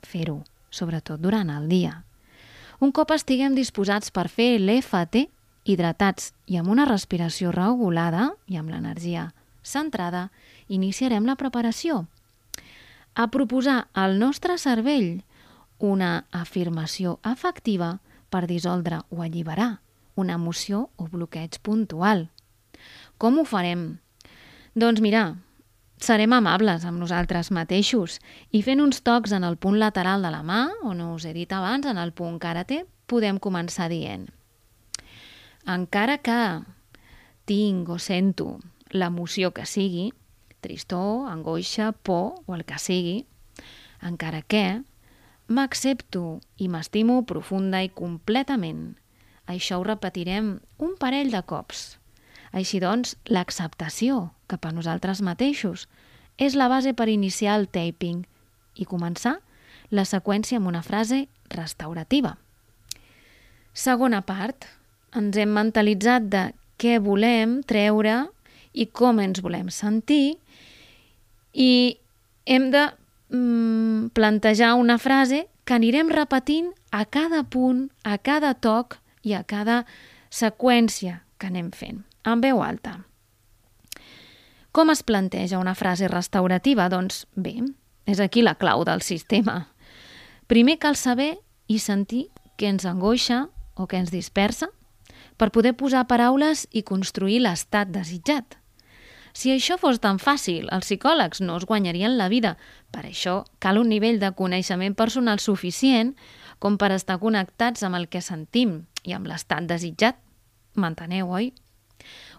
fer-ho, 0.03 0.41
sobretot 0.69 1.21
durant 1.23 1.51
el 1.53 1.69
dia. 1.71 2.01
Un 2.84 2.91
cop 2.91 3.13
estiguem 3.15 3.56
disposats 3.56 4.12
per 4.12 4.27
fer 4.27 4.58
l'EFT, 4.60 5.29
hidratats 5.63 6.34
i 6.51 6.58
amb 6.60 6.73
una 6.73 6.88
respiració 6.89 7.53
regulada 7.56 8.34
i 8.51 8.60
amb 8.60 8.73
l'energia 8.73 9.29
centrada, 9.63 10.32
iniciarem 10.67 11.23
la 11.25 11.38
preparació. 11.39 12.06
A 13.15 13.29
proposar 13.32 13.88
al 13.93 14.19
nostre 14.19 14.58
cervell 14.60 15.23
una 15.79 16.25
afirmació 16.32 17.19
efectiva 17.23 17.99
per 18.34 18.48
dissoldre 18.50 19.04
o 19.13 19.22
alliberar 19.22 19.78
una 20.17 20.38
emoció 20.41 20.88
o 20.98 21.08
bloqueig 21.10 21.62
puntual. 21.62 22.28
Com 23.22 23.38
ho 23.39 23.46
farem? 23.46 23.88
Doncs 24.74 25.02
mira, 25.06 25.24
serem 26.02 26.34
amables 26.34 26.86
amb 26.86 27.02
nosaltres 27.02 27.54
mateixos 27.54 28.19
i 28.52 28.65
fent 28.65 28.82
uns 28.82 29.06
tocs 29.06 29.34
en 29.38 29.46
el 29.46 29.58
punt 29.58 29.78
lateral 29.78 30.26
de 30.26 30.34
la 30.34 30.41
mà, 30.46 30.63
on 30.82 31.02
us 31.13 31.26
he 31.30 31.34
dit 31.38 31.54
abans, 31.54 31.86
en 31.86 32.02
el 32.02 32.13
punt 32.17 32.41
karate, 32.41 32.84
podem 33.08 33.38
començar 33.41 33.89
dient 33.93 34.32
encara 35.65 36.17
que 36.19 36.63
tinc 37.48 37.89
o 37.89 37.98
sento 38.00 38.60
l'emoció 38.91 39.52
que 39.56 39.65
sigui, 39.65 40.12
tristor, 40.62 41.28
angoixa, 41.32 41.91
por 41.91 42.43
o 42.46 42.56
el 42.56 42.65
que 42.67 42.80
sigui, 42.80 43.24
encara 44.04 44.41
que 44.41 44.84
m'accepto 45.47 46.39
i 46.58 46.69
m'estimo 46.71 47.21
profunda 47.27 47.82
i 47.84 47.89
completament. 47.89 48.95
Això 49.47 49.79
ho 49.79 49.88
repetirem 49.88 50.60
un 50.79 50.95
parell 50.99 51.32
de 51.34 51.41
cops. 51.43 51.97
Així 52.53 52.79
doncs, 52.79 53.15
l'acceptació 53.27 54.29
cap 54.47 54.65
a 54.65 54.71
nosaltres 54.71 55.23
mateixos 55.25 55.88
és 56.38 56.56
la 56.56 56.69
base 56.69 56.93
per 56.93 57.10
iniciar 57.10 57.58
el 57.60 57.67
taping 57.67 58.23
i 58.77 58.86
començar 58.89 59.39
la 59.93 60.06
seqüència 60.06 60.58
amb 60.58 60.69
una 60.69 60.84
frase 60.86 61.27
restaurativa. 61.53 62.38
Segona 63.73 64.21
part, 64.21 64.65
ens 65.17 65.38
hem 65.38 65.53
mentalitzat 65.53 66.29
de 66.29 66.43
què 66.82 66.99
volem 67.01 67.62
treure 67.69 68.23
i 68.73 68.88
com 68.89 69.21
ens 69.21 69.41
volem 69.41 69.69
sentir 69.73 70.38
i 71.53 71.97
hem 72.49 72.69
de 72.73 72.88
mm, 73.34 74.13
plantejar 74.13 74.76
una 74.80 74.98
frase 74.98 75.48
que 75.65 75.76
anirem 75.76 76.10
repetint 76.10 76.72
a 76.91 77.06
cada 77.06 77.43
punt, 77.43 77.89
a 78.04 78.17
cada 78.17 78.54
toc 78.54 79.00
i 79.24 79.34
a 79.34 79.43
cada 79.43 79.84
seqüència 80.30 81.24
que 81.38 81.50
anem 81.50 81.72
fent, 81.72 82.04
en 82.24 82.43
veu 82.43 82.62
alta. 82.63 83.02
Com 84.74 84.89
es 84.89 85.04
planteja 85.06 85.60
una 85.62 85.76
frase 85.78 86.08
restaurativa? 86.10 86.88
Doncs 86.89 87.28
bé, 87.36 87.60
és 88.10 88.19
aquí 88.19 88.41
la 88.41 88.56
clau 88.56 88.84
del 88.86 89.04
sistema. 89.06 89.67
Primer 90.48 90.80
cal 90.82 90.98
saber 90.98 91.38
i 91.69 91.78
sentir 91.80 92.28
què 92.58 92.72
ens 92.72 92.86
angoixa 92.89 93.48
o 93.78 93.86
què 93.88 94.02
ens 94.02 94.12
dispersa 94.13 94.69
per 95.38 95.52
poder 95.54 95.76
posar 95.78 96.08
paraules 96.10 96.67
i 96.72 96.84
construir 96.84 97.39
l'estat 97.46 97.93
desitjat. 97.93 98.58
Si 99.34 99.50
això 99.50 99.80
fos 99.82 99.98
tan 99.98 100.19
fàcil, 100.22 100.67
els 100.69 100.86
psicòlegs 100.86 101.41
no 101.41 101.58
es 101.58 101.65
guanyarien 101.65 102.17
la 102.19 102.30
vida. 102.30 102.54
Per 102.93 103.02
això 103.08 103.41
cal 103.60 103.80
un 103.82 103.89
nivell 103.89 104.19
de 104.22 104.30
coneixement 104.38 104.93
personal 104.93 105.41
suficient 105.41 106.13
com 106.62 106.78
per 106.78 106.91
estar 106.93 107.17
connectats 107.19 107.84
amb 107.84 107.98
el 107.98 108.08
que 108.08 108.22
sentim 108.22 108.84
i 109.04 109.17
amb 109.17 109.28
l'estat 109.28 109.65
desitjat. 109.65 110.22
M'enteneu, 110.78 111.34
oi? 111.34 111.52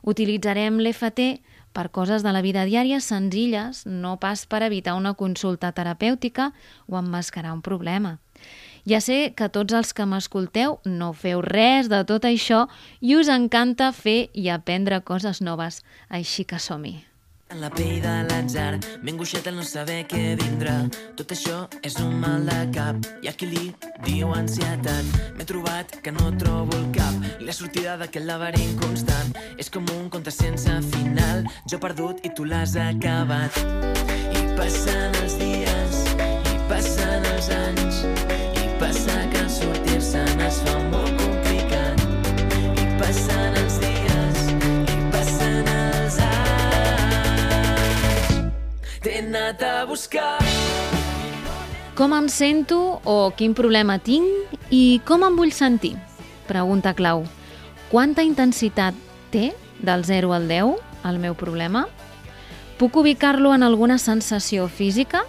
Utilitzarem 0.06 0.78
l'EFT 0.78 1.20
per 1.74 1.90
coses 1.90 2.22
de 2.22 2.30
la 2.30 2.42
vida 2.46 2.62
diària 2.68 3.00
senzilles, 3.02 3.82
no 3.86 4.16
pas 4.22 4.46
per 4.46 4.62
evitar 4.62 4.94
una 4.94 5.14
consulta 5.18 5.72
terapèutica 5.74 6.52
o 6.86 6.98
emmascarar 7.00 7.52
un 7.52 7.62
problema. 7.62 8.20
Ja 8.84 9.00
sé 9.00 9.32
que 9.32 9.48
tots 9.48 9.72
els 9.72 9.94
que 9.96 10.04
m'escolteu 10.04 10.78
no 10.84 11.14
feu 11.16 11.40
res 11.40 11.88
de 11.88 12.02
tot 12.04 12.26
això 12.28 12.66
i 13.00 13.16
us 13.16 13.32
encanta 13.32 13.92
fer 13.96 14.28
i 14.34 14.50
aprendre 14.52 15.00
coses 15.00 15.40
noves, 15.40 15.80
així 16.08 16.44
que 16.44 16.60
som-hi. 16.60 16.98
En 17.54 17.60
la 17.60 17.68
pell 17.70 18.00
de 18.02 18.12
l'atzar, 18.26 18.80
ben 19.04 19.18
el 19.20 19.54
no 19.54 19.62
saber 19.62 20.04
què 20.08 20.34
vindrà. 20.40 20.88
Tot 21.16 21.30
això 21.32 21.68
és 21.82 21.94
un 22.00 22.16
mal 22.20 22.44
de 22.44 22.70
cap, 22.74 22.96
i 23.22 23.28
a 23.28 23.32
qui 23.32 23.46
li 23.46 23.74
diu 24.04 24.32
ansietat. 24.32 25.04
M'he 25.36 25.44
trobat 25.44 26.00
que 26.02 26.10
no 26.10 26.32
trobo 26.36 26.76
el 26.76 26.88
cap, 26.92 27.14
i 27.40 27.44
la 27.44 27.52
sortida 27.52 27.96
d'aquest 27.96 28.26
laberint 28.26 28.74
constant 28.80 29.32
és 29.56 29.70
com 29.70 29.86
un 29.94 30.10
conte 30.10 30.32
sense 30.32 30.80
final. 30.90 31.44
Jo 31.70 31.78
perdut 31.78 32.24
i 32.24 32.32
tu 32.34 32.44
l'has 32.44 32.74
acabat. 32.76 33.60
I 34.34 34.48
passen 34.56 35.14
els 35.22 35.38
dies, 35.38 36.04
i 36.50 36.58
passen 36.68 37.32
els 37.36 37.52
anys, 37.60 38.04
anat 49.54 49.62
a 49.62 49.84
buscar. 49.84 50.38
Com 51.94 52.14
em 52.14 52.28
sento 52.28 53.00
o 53.04 53.30
quin 53.36 53.54
problema 53.54 53.98
tinc 53.98 54.26
i 54.70 55.00
com 55.06 55.22
em 55.24 55.36
vull 55.36 55.52
sentir? 55.52 55.94
Pregunta 56.48 56.94
clau. 56.94 57.24
Quanta 57.90 58.22
intensitat 58.22 58.94
té 59.30 59.54
del 59.78 60.04
0 60.04 60.32
al 60.34 60.48
10 60.48 60.74
el 61.04 61.18
meu 61.18 61.34
problema? 61.34 61.86
Puc 62.78 62.96
ubicar-lo 62.96 63.54
en 63.54 63.62
alguna 63.62 63.98
sensació 63.98 64.66
física? 64.68 65.22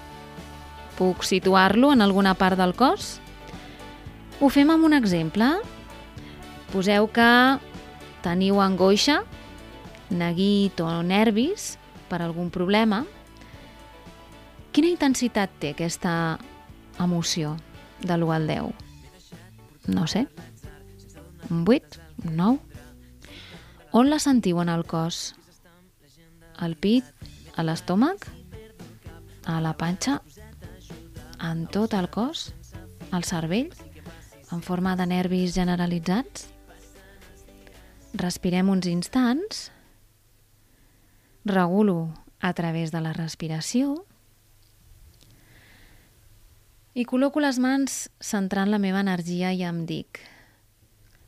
Puc 0.97 1.23
situar-lo 1.23 1.93
en 1.93 2.01
alguna 2.01 2.33
part 2.33 2.57
del 2.57 2.73
cos? 2.73 3.19
Ho 4.41 4.49
fem 4.49 4.71
amb 4.71 4.85
un 4.85 4.93
exemple. 4.93 5.59
Poseu 6.73 7.07
que 7.07 7.59
teniu 8.25 8.59
angoixa, 8.59 9.21
neguit 10.09 10.81
o 10.81 10.89
nervis 11.03 11.75
per 12.09 12.23
algun 12.23 12.49
problema. 12.49 13.05
Quina 14.75 14.91
intensitat 14.91 15.53
té 15.61 15.71
aquesta 15.71 16.35
emoció 16.99 17.55
de 18.03 18.17
l'1 18.17 18.35
al 18.35 18.47
10? 18.51 18.83
No 19.95 20.03
sé. 20.11 20.25
Un 21.49 21.63
8? 21.63 22.03
Un 22.25 22.35
9? 22.35 22.59
On 23.95 24.11
la 24.11 24.19
sentiu 24.19 24.59
en 24.59 24.69
el 24.69 24.83
cos? 24.83 25.31
al 26.57 26.75
pit, 26.75 27.05
a 27.55 27.63
l'estómac, 27.63 28.27
a 29.45 29.59
la 29.61 29.73
panxa, 29.77 30.21
en 31.43 31.65
tot 31.71 31.93
el 31.93 32.09
cos, 32.09 32.53
al 33.11 33.23
cervell, 33.23 33.71
en 34.51 34.61
forma 34.61 34.95
de 34.95 35.07
nervis 35.09 35.55
generalitzats. 35.55 36.47
Respirem 38.15 38.69
uns 38.71 38.87
instants, 38.87 39.69
regulo 41.45 42.13
a 42.39 42.53
través 42.53 42.91
de 42.91 43.01
la 43.01 43.13
respiració 43.13 44.05
i 46.95 47.03
col·loco 47.03 47.41
les 47.43 47.59
mans 47.59 48.05
centrant 48.23 48.71
la 48.71 48.79
meva 48.79 49.01
energia 49.03 49.51
i 49.51 49.65
em 49.67 49.83
dic 49.87 50.21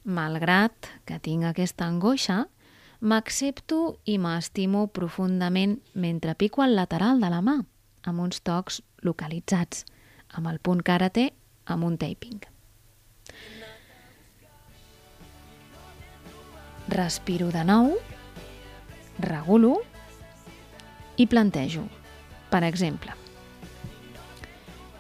malgrat 0.08 0.88
que 1.04 1.18
tinc 1.20 1.44
aquesta 1.44 1.90
angoixa, 1.92 2.46
m'accepto 3.04 3.98
i 4.08 4.16
m'estimo 4.18 4.86
profundament 4.88 5.76
mentre 5.94 6.38
pico 6.40 6.64
el 6.64 6.78
lateral 6.80 7.20
de 7.20 7.32
la 7.34 7.42
mà, 7.44 7.58
amb 8.08 8.24
uns 8.24 8.40
tocs 8.40 8.80
localitzats, 9.04 9.84
amb 10.40 10.48
el 10.48 10.64
punt 10.64 10.80
que 10.80 10.96
ara 10.96 11.12
té 11.12 11.28
amb 11.68 11.84
un 11.84 12.00
taping. 12.00 12.40
Respiro 16.88 17.52
de 17.52 17.68
nou, 17.68 17.92
regulo 19.20 19.76
i 21.20 21.28
plantejo. 21.28 21.84
Per 22.48 22.64
exemple, 22.64 23.12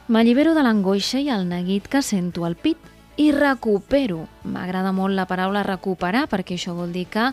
m'allibero 0.08 0.54
de 0.56 0.63
l'angoixa 0.63 1.20
i 1.20 1.28
el 1.34 1.48
neguit 1.50 1.88
que 1.91 2.02
sento 2.02 2.46
al 2.48 2.56
pit 2.56 2.78
i 3.20 3.32
recupero. 3.36 4.28
M'agrada 4.48 4.93
molt 4.96 5.15
la 5.17 5.28
paraula 5.28 5.65
recuperar 5.67 6.28
perquè 6.32 6.56
això 6.56 6.76
vol 6.78 6.93
dir 6.96 7.08
que 7.12 7.32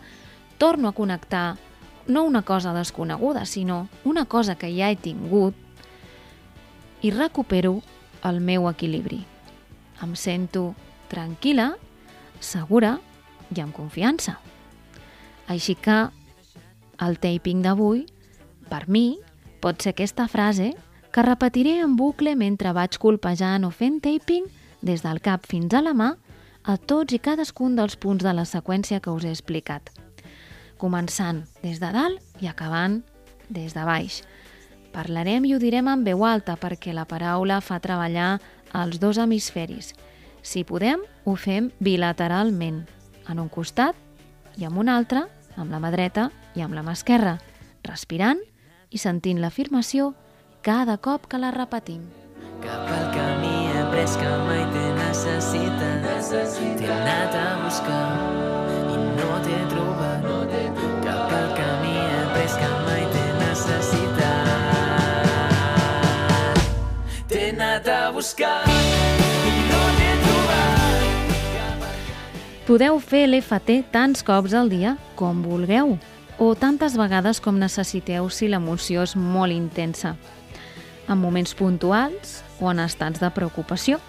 torno 0.58 0.88
a 0.88 0.96
connectar 0.96 1.56
no 2.06 2.24
una 2.24 2.42
cosa 2.42 2.74
desconeguda, 2.74 3.46
sinó 3.46 3.88
una 4.04 4.24
cosa 4.24 4.56
que 4.56 4.72
ja 4.76 4.90
he 4.90 4.96
tingut 4.96 5.54
i 7.02 7.10
recupero 7.10 7.82
el 8.24 8.40
meu 8.40 8.68
equilibri. 8.68 9.22
Em 10.02 10.14
sento 10.16 10.74
tranquil·la, 11.12 11.74
segura 12.40 12.98
i 13.54 13.60
amb 13.60 13.74
confiança. 13.76 14.38
Així 15.46 15.76
que 15.76 16.08
el 17.04 17.18
taping 17.20 17.62
d'avui, 17.62 18.06
per 18.68 18.88
mi, 18.88 19.20
pot 19.60 19.80
ser 19.80 19.92
aquesta 19.94 20.26
frase 20.28 20.72
que 21.14 21.22
repetiré 21.22 21.78
en 21.78 21.94
bucle 21.94 22.32
mentre 22.34 22.72
vaig 22.74 22.96
colpejant 22.98 23.62
o 23.62 23.68
fent 23.70 24.00
taping 24.02 24.48
des 24.82 25.04
del 25.04 25.20
cap 25.22 25.44
fins 25.46 25.70
a 25.70 25.82
la 25.84 25.92
mà 25.94 26.08
a 26.66 26.74
tots 26.74 27.14
i 27.14 27.20
cadascun 27.22 27.76
dels 27.78 27.94
punts 28.02 28.24
de 28.26 28.32
la 28.34 28.42
seqüència 28.42 28.98
que 28.98 29.12
us 29.14 29.22
he 29.22 29.30
explicat, 29.30 29.92
començant 30.76 31.44
des 31.62 31.78
de 31.78 31.90
dalt 31.94 32.42
i 32.42 32.50
acabant 32.50 32.96
des 33.46 33.76
de 33.76 33.84
baix. 33.86 34.24
Parlarem 34.90 35.46
i 35.46 35.54
ho 35.54 35.60
direm 35.62 35.86
en 35.92 36.02
veu 36.02 36.24
alta 36.26 36.56
perquè 36.58 36.90
la 36.90 37.06
paraula 37.06 37.60
fa 37.62 37.78
treballar 37.78 38.40
els 38.74 38.98
dos 38.98 39.22
hemisferis. 39.22 39.92
Si 40.42 40.64
podem, 40.66 40.98
ho 41.22 41.36
fem 41.38 41.70
bilateralment, 41.78 42.82
en 43.30 43.38
un 43.38 43.48
costat 43.48 43.94
i 44.58 44.66
amb 44.66 44.82
un 44.82 44.90
altre, 44.90 45.28
amb 45.54 45.70
la 45.70 45.78
mà 45.78 45.94
dreta 45.94 46.32
i 46.58 46.66
amb 46.66 46.74
la 46.74 46.82
mà 46.82 46.98
esquerra, 46.98 47.38
respirant 47.86 48.42
i 48.90 48.98
sentint 48.98 49.38
l'afirmació 49.38 50.10
cada 50.64 50.96
cop 50.96 51.26
que 51.28 51.36
la 51.36 51.50
repetim. 51.50 52.00
Cap 52.62 52.88
al 52.88 53.10
camí 53.12 53.66
he 53.68 53.80
après 53.82 54.14
que 54.16 54.30
mai 54.48 54.62
te 54.72 54.84
necessita. 54.96 55.88
T'he 56.78 56.88
anat 56.88 57.34
a 57.36 57.48
buscar 57.60 58.06
i 58.72 58.96
no 58.96 59.34
t'he 59.44 59.58
trobat. 59.68 60.24
Cap 61.04 61.34
al 61.38 61.50
camí 61.58 61.92
he 61.92 62.14
après 62.22 62.54
que 62.62 62.70
mai 62.86 63.04
te 63.12 63.24
necessita. 63.42 64.30
T'he 67.28 67.42
anat 67.50 67.90
a 67.92 67.98
buscar 68.16 68.62
i 68.64 69.52
no 69.68 69.82
t'he 69.98 70.14
trobat. 70.22 71.92
Podeu 72.70 72.96
fer 73.04 73.26
l'FT 73.26 73.82
tants 73.92 74.24
cops 74.24 74.56
al 74.56 74.72
dia 74.72 74.96
com 75.20 75.44
vulgueu 75.44 75.98
o 76.38 76.54
tantes 76.56 76.96
vegades 76.96 77.36
com 77.44 77.60
necessiteu 77.60 78.30
si 78.32 78.48
l'emoció 78.48 79.04
és 79.04 79.12
molt 79.14 79.52
intensa. 79.52 80.14
En 81.08 81.18
moments 81.20 81.54
puntuals 81.54 82.42
o 82.60 82.70
en 82.70 82.80
estats 82.80 83.20
de 83.20 83.30
preocupació. 83.34 84.00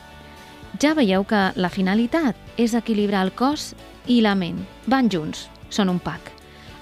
Ja 0.81 0.93
veieu 0.95 1.23
que 1.27 1.49
la 1.55 1.71
finalitat 1.71 2.36
és 2.60 2.75
equilibrar 2.75 3.23
el 3.25 3.34
cos 3.36 3.73
i 4.08 4.21
la 4.21 4.36
ment. 4.36 4.62
Van 4.88 5.10
junts, 5.12 5.47
són 5.69 5.91
un 5.91 5.99
pack. 5.99 6.31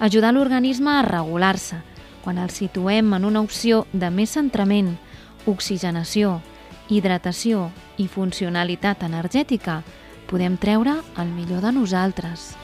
Ajudar 0.00 0.32
l'organisme 0.34 0.90
a 0.90 1.04
regular-se. 1.06 1.80
Quan 2.24 2.38
el 2.38 2.50
situem 2.50 3.12
en 3.14 3.24
una 3.24 3.42
opció 3.44 3.84
de 3.92 4.10
més 4.10 4.32
centrament, 4.34 4.94
oxigenació, 5.46 6.38
hidratació 6.88 7.68
i 8.00 8.08
funcionalitat 8.08 9.04
energètica, 9.04 9.82
podem 10.30 10.56
treure 10.56 10.98
el 11.20 11.32
millor 11.36 11.62
de 11.64 11.72
nosaltres. 11.72 12.54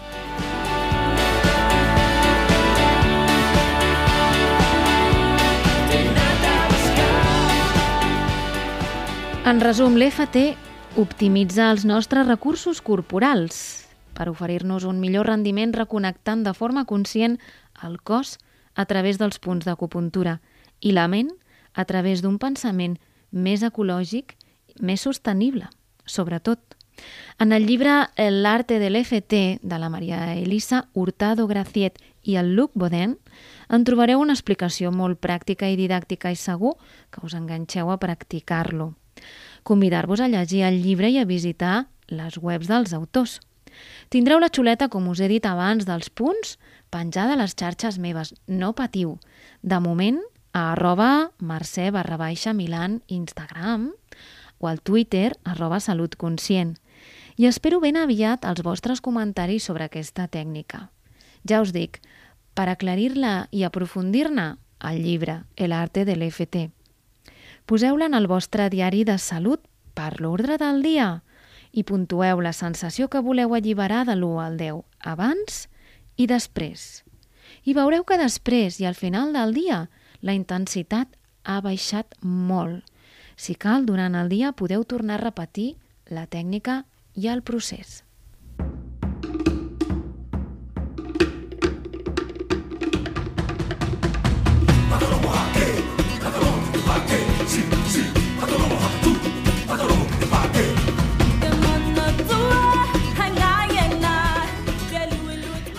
En 9.40 9.56
resum, 9.58 9.94
l'FT 9.96 10.52
optimitza 11.00 11.70
els 11.72 11.86
nostres 11.88 12.26
recursos 12.28 12.82
corporals 12.84 13.86
per 14.12 14.28
oferir-nos 14.28 14.84
un 14.84 14.98
millor 15.00 15.30
rendiment 15.30 15.72
reconnectant 15.72 16.42
de 16.44 16.52
forma 16.52 16.84
conscient 16.84 17.38
el 17.82 17.96
cos 18.04 18.36
a 18.76 18.84
través 18.84 19.16
dels 19.16 19.40
punts 19.40 19.64
d'acupuntura 19.64 20.36
i 20.84 20.92
la 20.92 21.06
ment 21.08 21.32
a 21.72 21.86
través 21.88 22.20
d'un 22.20 22.36
pensament 22.36 22.98
més 23.32 23.64
ecològic, 23.64 24.36
més 24.76 25.08
sostenible, 25.08 25.72
sobretot. 26.04 26.60
En 27.40 27.56
el 27.56 27.64
llibre 27.64 28.10
L'arte 28.20 28.76
de 28.78 28.92
l'FT 28.92 29.64
de 29.64 29.80
la 29.80 29.88
Maria 29.88 30.34
Elisa 30.36 30.84
Hurtado 30.92 31.48
Graciet 31.48 31.96
i 32.22 32.36
el 32.36 32.52
Luc 32.60 32.76
Bodin 32.76 33.16
en 33.72 33.88
trobareu 33.88 34.20
una 34.20 34.36
explicació 34.36 34.92
molt 34.92 35.16
pràctica 35.24 35.72
i 35.72 35.80
didàctica 35.80 36.28
i 36.28 36.36
segur 36.36 36.76
que 37.08 37.24
us 37.24 37.32
enganxeu 37.32 37.88
a 37.88 37.96
practicar-lo. 37.96 38.99
Convidar-vos 39.70 40.18
a 40.18 40.26
llegir 40.26 40.64
el 40.66 40.80
llibre 40.82 41.12
i 41.14 41.20
a 41.20 41.28
visitar 41.28 41.84
les 42.10 42.40
webs 42.42 42.66
dels 42.66 42.90
autors. 42.96 43.36
Tindreu 44.10 44.40
la 44.42 44.48
xuleta, 44.50 44.88
com 44.90 45.06
us 45.12 45.20
he 45.22 45.28
dit 45.30 45.44
abans, 45.46 45.86
dels 45.86 46.10
punts 46.10 46.56
penjada 46.90 47.36
a 47.36 47.38
les 47.38 47.54
xarxes 47.54 48.00
meves. 48.02 48.32
No 48.50 48.72
patiu. 48.74 49.20
De 49.62 49.78
moment, 49.78 50.18
a 50.50 50.72
arroba 50.72 51.30
mercè 51.38 51.92
barra 51.94 52.18
baixa 52.18 52.50
Milan 52.50 52.98
Instagram 53.06 53.92
o 54.58 54.66
al 54.66 54.82
Twitter 54.82 55.36
arroba 55.44 55.78
salut 55.78 56.18
conscient. 56.18 56.74
I 57.38 57.46
espero 57.46 57.78
ben 57.78 57.94
aviat 57.94 58.42
els 58.50 58.64
vostres 58.66 58.98
comentaris 58.98 59.70
sobre 59.70 59.86
aquesta 59.86 60.26
tècnica. 60.26 60.88
Ja 61.46 61.62
us 61.62 61.70
dic, 61.70 62.02
per 62.58 62.66
aclarir-la 62.74 63.46
i 63.54 63.62
aprofundir-ne, 63.62 64.56
el 64.82 65.02
llibre 65.04 65.44
El 65.54 65.72
arte 65.72 66.04
de 66.04 66.18
l'FT. 66.18 66.70
Poseu-la 67.70 68.08
en 68.10 68.16
el 68.18 68.26
vostre 68.26 68.64
diari 68.66 69.04
de 69.06 69.14
salut 69.22 69.60
per 69.94 70.16
l'ordre 70.18 70.56
del 70.58 70.80
dia 70.82 71.20
i 71.70 71.84
puntueu 71.86 72.40
la 72.42 72.50
sensació 72.50 73.06
que 73.06 73.22
voleu 73.22 73.54
alliberar 73.54 74.00
de 74.08 74.16
l'1 74.16 74.40
al 74.42 74.56
10 74.58 74.80
abans 75.06 75.60
i 76.18 76.26
després. 76.26 77.04
I 77.62 77.76
veureu 77.78 78.02
que 78.02 78.18
després 78.18 78.80
i 78.82 78.88
al 78.90 78.98
final 78.98 79.30
del 79.38 79.54
dia 79.54 79.84
la 80.18 80.34
intensitat 80.34 81.14
ha 81.46 81.60
baixat 81.62 82.18
molt. 82.26 82.82
Si 83.38 83.54
cal, 83.54 83.86
durant 83.86 84.18
el 84.18 84.34
dia 84.34 84.50
podeu 84.50 84.82
tornar 84.82 85.20
a 85.20 85.24
repetir 85.28 85.76
la 86.10 86.26
tècnica 86.26 86.82
i 87.14 87.30
el 87.30 87.46
procés. 87.46 88.02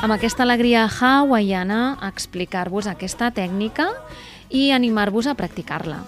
Amb 0.01 0.15
aquesta 0.15 0.41
alegria 0.41 0.87
hawaiana, 0.89 1.99
explicar-vos 2.07 2.87
aquesta 2.89 3.27
tècnica 3.29 3.85
i 4.49 4.71
animar-vos 4.73 5.27
a 5.29 5.35
practicar-la. 5.37 5.99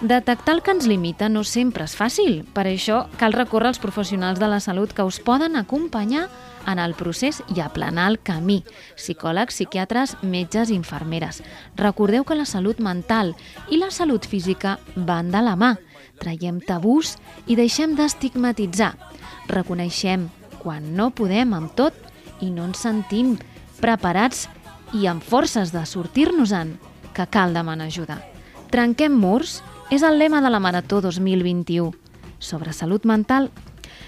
Detectar 0.00 0.56
el 0.56 0.62
que 0.66 0.72
ens 0.74 0.88
limita 0.90 1.28
no 1.30 1.44
sempre 1.46 1.86
és 1.86 1.94
fàcil, 1.94 2.40
per 2.50 2.64
això 2.66 3.04
cal 3.20 3.36
recórrer 3.36 3.70
als 3.70 3.78
professionals 3.78 4.42
de 4.42 4.48
la 4.50 4.58
salut 4.58 4.90
que 4.90 5.06
us 5.06 5.20
poden 5.22 5.54
acompanyar 5.54 6.24
en 6.66 6.82
el 6.82 6.96
procés 6.98 7.38
i 7.54 7.62
aplanar 7.62 8.08
el 8.10 8.18
camí. 8.18 8.64
Psicòlegs, 8.98 9.54
psiquiatres, 9.54 10.16
metges 10.22 10.74
i 10.74 10.74
infermeres. 10.74 11.38
Recordeu 11.78 12.26
que 12.26 12.34
la 12.34 12.46
salut 12.46 12.82
mental 12.82 13.36
i 13.70 13.78
la 13.78 13.92
salut 13.94 14.26
física 14.26 14.80
van 14.96 15.30
de 15.30 15.44
la 15.46 15.54
mà. 15.54 15.76
Traiem 16.18 16.58
tabús 16.58 17.14
i 17.46 17.54
deixem 17.54 17.94
d'estigmatitzar. 17.94 18.96
Reconeixem 19.46 20.26
quan 20.58 20.90
no 20.98 21.12
podem 21.14 21.54
amb 21.54 21.78
tot 21.78 22.07
i 22.40 22.50
no 22.50 22.68
ens 22.68 22.82
sentim 22.84 23.36
preparats 23.80 24.46
i 24.94 25.06
amb 25.06 25.22
forces 25.22 25.72
de 25.72 25.84
sortir-nos-en. 25.86 26.78
que 27.18 27.26
cal 27.26 27.50
demanar 27.52 27.88
ajuda. 27.90 28.20
Trenquem 28.70 29.10
murs 29.10 29.58
és 29.90 30.04
el 30.06 30.20
lema 30.20 30.38
de 30.40 30.52
la 30.54 30.60
Marató 30.62 31.00
2021. 31.02 31.90
Sobre 32.38 32.72
salut 32.72 33.04
mental, 33.10 33.50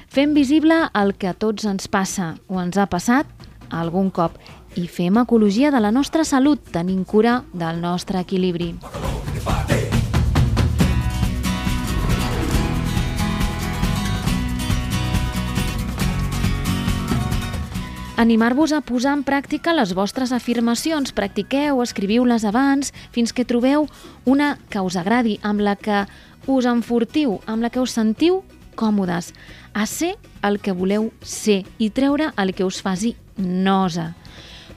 fem 0.07 0.35
visible 0.35 0.77
el 0.95 1.17
que 1.19 1.27
a 1.27 1.35
tots 1.35 1.67
ens 1.67 1.89
passa 1.91 2.37
o 2.47 2.61
ens 2.63 2.79
ha 2.79 2.87
passat 2.87 3.27
algun 3.71 4.13
cop 4.15 4.39
i 4.79 4.87
fem 4.87 5.19
ecologia 5.19 5.75
de 5.75 5.83
la 5.83 5.91
nostra 5.91 6.23
salut 6.25 6.63
tenint 6.71 7.03
cura 7.03 7.41
del 7.53 7.83
nostre 7.83 8.23
equilibri. 8.23 8.77
Animar-vos 18.21 18.75
a 18.77 18.83
posar 18.85 19.15
en 19.17 19.23
pràctica 19.25 19.73
les 19.73 19.95
vostres 19.97 20.29
afirmacions. 20.37 21.15
Practiqueu, 21.17 21.79
escriviu-les 21.81 22.45
abans, 22.45 22.91
fins 23.15 23.33
que 23.33 23.47
trobeu 23.49 23.87
una 24.29 24.59
que 24.69 24.83
us 24.85 24.99
agradi, 25.01 25.39
amb 25.41 25.65
la 25.65 25.73
que 25.81 26.03
us 26.45 26.69
enfortiu, 26.69 27.39
amb 27.49 27.65
la 27.65 27.71
que 27.73 27.81
us 27.81 27.97
sentiu 27.97 28.43
còmodes, 28.77 29.33
a 29.73 29.87
ser 29.89 30.19
el 30.45 30.61
que 30.61 30.77
voleu 30.77 31.09
ser 31.25 31.63
i 31.81 31.89
treure 31.89 32.29
el 32.37 32.53
que 32.53 32.69
us 32.69 32.83
faci 32.85 33.15
nosa. 33.41 34.11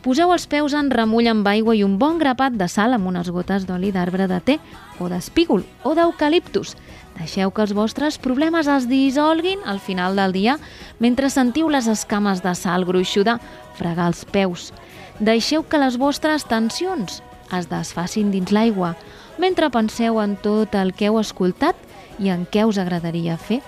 Poseu 0.07 0.31
els 0.31 0.47
peus 0.47 0.71
en 0.79 0.87
remull 0.91 1.27
amb 1.27 1.47
aigua 1.51 1.75
i 1.75 1.83
un 1.83 1.99
bon 1.99 2.23
grapat 2.23 2.55
de 2.55 2.69
sal 2.71 2.95
amb 2.95 3.11
unes 3.11 3.27
gotes 3.27 3.67
d'oli 3.67 3.91
d'arbre 3.91 4.29
de 4.31 4.39
té 4.39 4.57
o 5.03 5.11
d'espígol 5.11 5.67
o 5.83 5.93
d'eucaliptus. 5.99 6.77
Deixeu 7.17 7.51
que 7.53 7.61
els 7.61 7.73
vostres 7.77 8.17
problemes 8.17 8.67
es 8.67 8.87
dissolguin 8.89 9.61
al 9.65 9.79
final 9.79 10.17
del 10.17 10.33
dia 10.33 10.57
mentre 10.99 11.29
sentiu 11.29 11.69
les 11.69 11.87
escames 11.87 12.41
de 12.41 12.55
sal 12.57 12.85
gruixuda 12.89 13.37
fregar 13.77 14.09
els 14.09 14.23
peus. 14.25 14.71
Deixeu 15.19 15.63
que 15.63 15.77
les 15.77 15.99
vostres 16.01 16.47
tensions 16.49 17.21
es 17.53 17.69
desfacin 17.69 18.31
dins 18.33 18.51
l'aigua 18.51 18.95
mentre 19.37 19.69
penseu 19.73 20.19
en 20.21 20.35
tot 20.41 20.73
el 20.75 20.93
que 20.97 21.09
heu 21.09 21.19
escoltat 21.21 21.77
i 22.19 22.33
en 22.33 22.47
què 22.49 22.65
us 22.65 22.79
agradaria 22.81 23.37
fer 23.37 23.61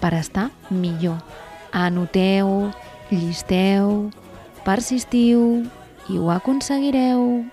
per 0.00 0.12
estar 0.18 0.50
millor. 0.70 1.20
Anoteu, 1.72 2.70
llisteu, 3.10 4.10
persistiu 4.64 5.64
i 6.08 6.20
ho 6.20 6.30
aconseguireu. 6.30 7.44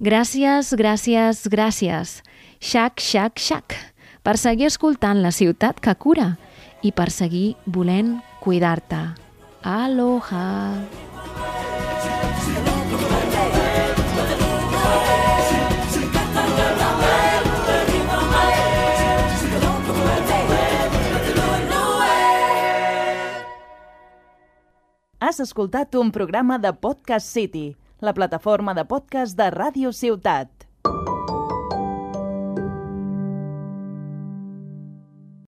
Gràcies, 0.00 0.72
gràcies, 0.80 1.44
gràcies. 1.52 2.20
Xac, 2.60 3.00
xac, 3.00 3.40
xac. 3.40 3.74
Per 4.20 4.36
seguir 4.36 4.66
escoltant 4.68 5.22
la 5.24 5.32
ciutat 5.32 5.80
que 5.80 5.94
cura 5.96 6.34
i 6.84 6.92
per 6.92 7.08
seguir 7.08 7.56
volent 7.64 8.18
cuidar-te. 8.44 9.00
Aloha! 9.64 10.76
Has 25.20 25.38
escoltat 25.40 25.94
un 25.94 26.10
programa 26.12 26.58
de 26.58 26.72
Podcast 26.74 27.28
City, 27.32 27.76
la 28.00 28.12
plataforma 28.12 28.74
de 28.74 28.84
podcast 28.84 29.36
de 29.38 29.48
Ràdio 29.54 29.92
Ciutat. 29.96 30.59